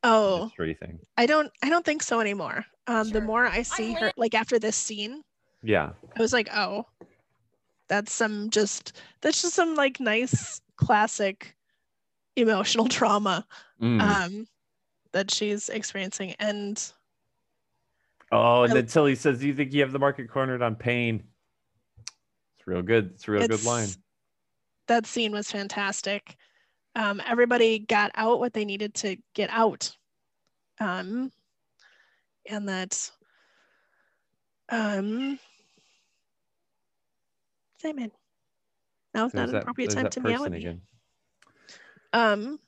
[0.03, 0.99] oh mystery thing?
[1.17, 2.65] I don't I don't think so anymore.
[2.87, 5.21] Um the more I see her like after this scene,
[5.61, 5.91] Yeah.
[6.17, 6.85] I was like, oh,
[7.87, 11.55] that's some just that's just some like nice classic
[12.35, 13.45] emotional trauma
[13.81, 14.01] Mm.
[14.01, 14.47] um
[15.13, 16.35] that she's experiencing.
[16.39, 16.83] And
[18.31, 21.23] oh, and then Tilly says, "Do you think you have the market cornered on pain?"
[22.57, 23.11] It's real good.
[23.15, 23.87] It's a real good line.
[24.87, 26.35] that scene was fantastic.
[26.95, 29.95] Um, everybody got out what they needed to get out.
[30.79, 31.31] Um,
[32.49, 33.11] and that
[34.69, 35.39] um
[37.77, 38.11] Simon.
[39.13, 40.57] Now it's not an appropriate time to meow at me.
[40.57, 40.81] again.
[42.13, 42.59] Um,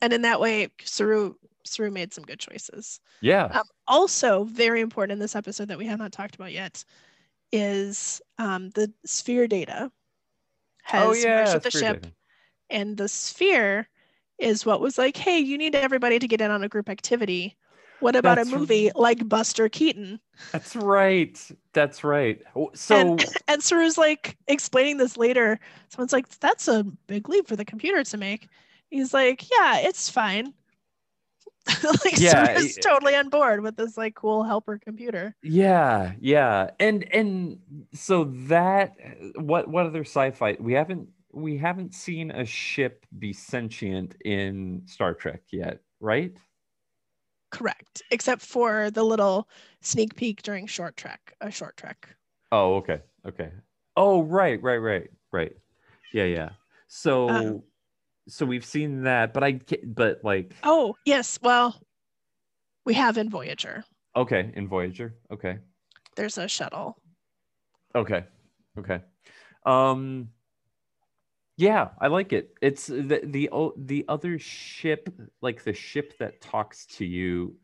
[0.00, 1.34] and in that way, Saru
[1.64, 3.00] Saru made some good choices.
[3.20, 3.44] Yeah.
[3.44, 6.84] Um, also, very important in this episode that we have not talked about yet
[7.52, 9.90] is um, the sphere data
[10.82, 11.54] has oh merged yeah.
[11.54, 12.14] with the ship, David.
[12.70, 13.88] and the sphere
[14.38, 17.56] is what was like, hey, you need everybody to get in on a group activity.
[18.00, 20.20] What about That's a movie like Buster Keaton?
[20.52, 21.38] That's right.
[21.74, 22.40] That's right.
[22.56, 25.60] Oh, So and and Saru's like explaining this later.
[25.88, 28.48] Someone's like, "That's a big leap for the computer to make."
[28.90, 30.54] He's like, "Yeah, it's fine."
[32.04, 35.34] like Yeah, Saru's y- totally on board with this like cool helper computer.
[35.42, 36.70] Yeah, yeah.
[36.80, 37.58] And and
[37.92, 38.96] so that
[39.36, 45.14] what what other sci-fi we haven't we haven't seen a ship be sentient in Star
[45.14, 46.36] Trek yet, right?
[47.50, 49.48] Correct, except for the little
[49.80, 52.16] sneak peek during short trek, a short trek.
[52.52, 53.02] Oh, okay.
[53.26, 53.50] Okay.
[53.96, 55.52] Oh, right, right, right, right.
[56.12, 56.50] Yeah, yeah.
[56.88, 57.62] So Um,
[58.30, 61.80] so we've seen that, but I but like Oh yes, well,
[62.86, 63.84] we have in Voyager.
[64.16, 65.14] okay, in Voyager.
[65.32, 65.58] Okay.
[66.16, 66.96] There's a shuttle.
[67.94, 68.24] Okay.
[68.78, 69.00] Okay.
[69.66, 70.30] Um
[71.56, 72.56] yeah, I like it.
[72.62, 75.08] It's the the the other ship,
[75.42, 77.56] like the ship that talks to you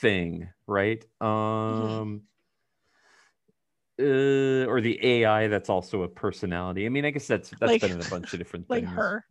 [0.00, 1.04] thing, right?
[1.20, 2.22] Um
[3.98, 6.86] uh, or the AI that's also a personality.
[6.86, 8.94] I mean, I guess that's that's Like- been in a bunch of different Like things.
[8.96, 9.24] her.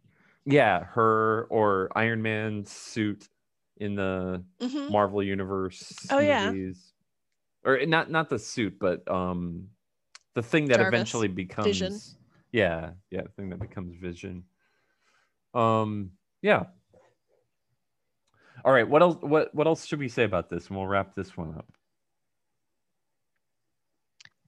[0.50, 3.30] Yeah, her or Iron Man's suit
[3.78, 4.90] in the Mhm.
[4.92, 6.52] Marvel universe Oh, yeah.
[6.52, 6.94] movies.
[7.64, 9.70] Or not not the suit, but um
[10.34, 10.88] the thing that Jarvis.
[10.88, 12.00] eventually becomes Vision.
[12.52, 14.46] Yeah, yeah, the thing that becomes Vision.
[15.54, 16.64] Um yeah.
[18.66, 20.68] All right, what else what what else should we say about this?
[20.68, 21.72] And we'll wrap this one up.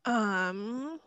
[0.05, 0.99] Um,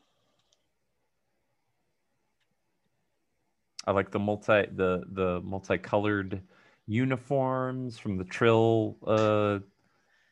[3.86, 6.42] I like the multi the the multicolored
[6.86, 9.58] uniforms from the Trill uh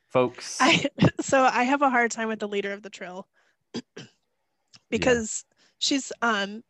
[0.08, 0.58] folks.
[0.60, 0.86] I
[1.20, 3.26] so I have a hard time with the leader of the Trill
[4.90, 5.44] because
[5.78, 6.62] she's um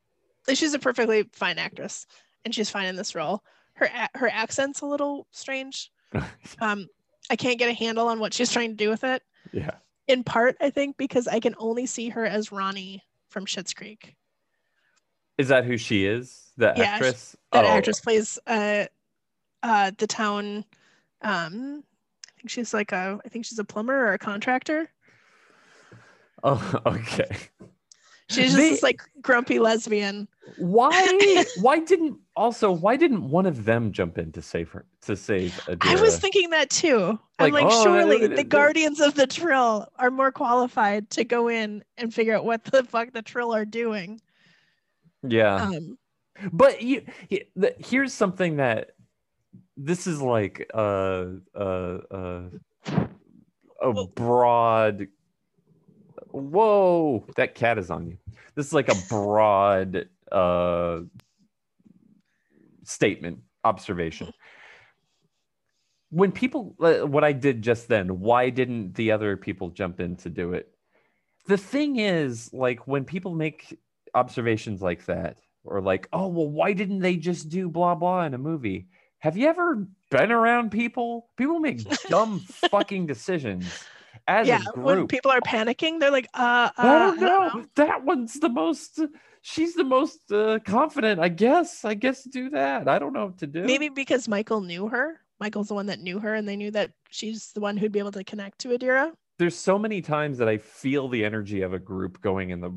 [0.53, 2.07] she's a perfectly fine actress
[2.45, 3.43] and she's fine in this role.
[3.75, 5.91] Her her accent's a little strange.
[6.61, 6.89] Um,
[7.31, 9.23] I can't get a handle on what she's trying to do with it.
[9.53, 9.77] yeah.
[10.09, 14.15] In part, I think because I can only see her as Ronnie from Schitt's Creek.
[15.39, 16.52] Is that who she is?
[16.57, 17.37] The Yeah, actress?
[17.53, 18.87] That Oh, actress plays uh
[19.63, 20.65] uh the town.
[21.23, 21.85] Um,
[22.27, 24.91] I think she's like a I think she's a plumber or a contractor.
[26.45, 27.29] Oh, okay.
[28.29, 30.27] She's just They- this like grumpy lesbian.
[30.57, 31.45] Why?
[31.61, 32.73] why didn't also?
[32.73, 34.85] Why didn't one of them jump in to save her?
[35.03, 37.17] To save I was thinking that too.
[37.39, 41.11] I'm Like, like, oh, surely th- the th- guardians of the Trill are more qualified
[41.11, 44.21] to go in and figure out what the fuck the Trill are doing.
[45.23, 45.97] Yeah, Um,
[46.53, 47.05] but you.
[47.79, 48.93] Here's something that
[49.77, 52.45] this is like a a a,
[53.83, 55.09] a broad.
[56.31, 58.17] Whoa, that cat is on you.
[58.55, 61.01] This is like a broad uh
[62.85, 64.33] statement observation
[66.11, 70.17] when people uh, what i did just then why didn't the other people jump in
[70.17, 70.69] to do it
[71.47, 73.79] the thing is like when people make
[74.15, 78.35] observations like that or like oh well why didn't they just do blah blah in
[78.35, 78.89] a movie
[79.19, 82.41] have you ever been around people people make dumb
[82.71, 83.85] fucking decisions
[84.29, 87.65] as yeah, when people are panicking, they're like, uh, uh I don't know.
[87.77, 89.01] That one's the most.
[89.41, 91.21] She's the most uh, confident.
[91.21, 91.85] I guess.
[91.85, 92.89] I guess do that.
[92.89, 93.65] I don't know what to do.
[93.65, 95.21] Maybe because Michael knew her.
[95.41, 97.99] Michael's the one that knew her, and they knew that she's the one who'd be
[97.99, 99.13] able to connect to Adira.
[99.43, 102.71] There's so many times that I feel the energy of a group going in the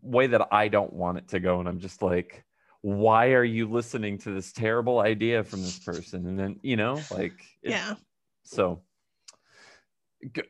[0.00, 2.44] way that I don't want it to go, and I'm just like,
[2.82, 6.26] why are you listening to this terrible idea from this person?
[6.28, 7.96] And then you know, like, Yeah.
[8.44, 8.82] So,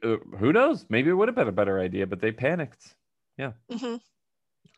[0.03, 0.85] uh, who knows?
[0.91, 2.95] Maybe it would have been a better idea, but they panicked.
[3.39, 3.97] Yeah, hmm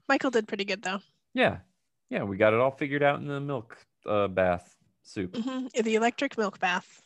[0.09, 1.01] Michael did pretty good though.
[1.35, 1.59] yeah,
[2.11, 2.23] yeah.
[2.23, 5.35] We got it all figured out in the milk uh, bath soup.
[5.35, 7.03] hmm The electric milk bath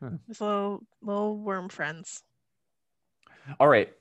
[0.00, 0.18] Huh.
[0.26, 2.22] with little little worm friends.
[3.60, 3.92] All right.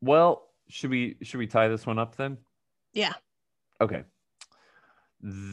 [0.00, 2.38] Well, should we should we tie this one up then?
[2.92, 3.14] Yeah.
[3.80, 4.04] Okay.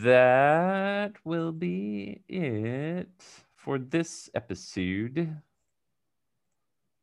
[0.03, 3.09] That will be it
[3.55, 5.36] for this episode.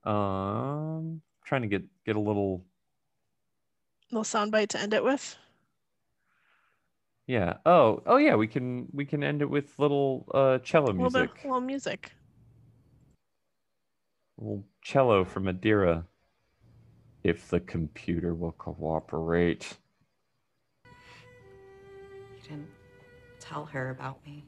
[0.04, 2.64] Um trying to get get a little
[4.10, 5.36] Little soundbite to end it with.
[7.26, 7.58] yeah.
[7.66, 11.10] Oh, oh yeah, we can we can end it with little uh cello A little
[11.10, 11.34] music.
[11.34, 12.12] bit, little music.
[14.38, 16.04] little cello from Adira.
[17.24, 19.76] If the computer will cooperate.
[20.84, 22.68] You didn't
[23.40, 24.44] tell her about me.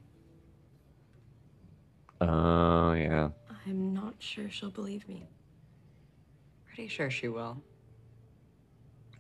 [2.21, 3.31] Oh yeah.
[3.67, 5.29] I'm not sure she'll believe me.
[6.67, 7.63] Pretty sure she will.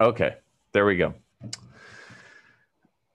[0.00, 0.36] Okay,
[0.72, 1.14] there we go.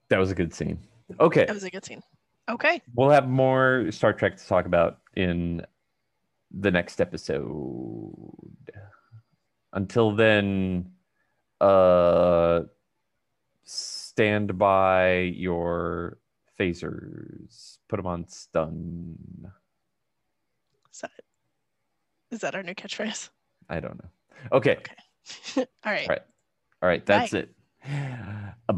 [0.10, 0.80] That was a good scene.
[1.20, 2.02] Okay, That was a good scene.
[2.50, 2.82] Okay.
[2.94, 5.62] we'll have more Star Trek to talk about in
[6.52, 7.44] the next episode.
[9.76, 10.90] Until then,
[11.60, 12.62] uh,
[13.64, 16.18] stand by your
[16.58, 17.78] phasers.
[17.90, 19.18] Put them on stun.
[20.94, 21.12] Is that,
[22.32, 23.30] is that our new catchphrase?
[23.70, 24.10] I don't know.
[24.54, 24.78] Okay.
[24.78, 25.68] okay.
[25.86, 26.04] All right.
[26.04, 26.22] All right.
[26.82, 27.06] All right.
[27.06, 27.40] That's Bye.
[27.40, 27.56] it.
[28.68, 28.76] Bye.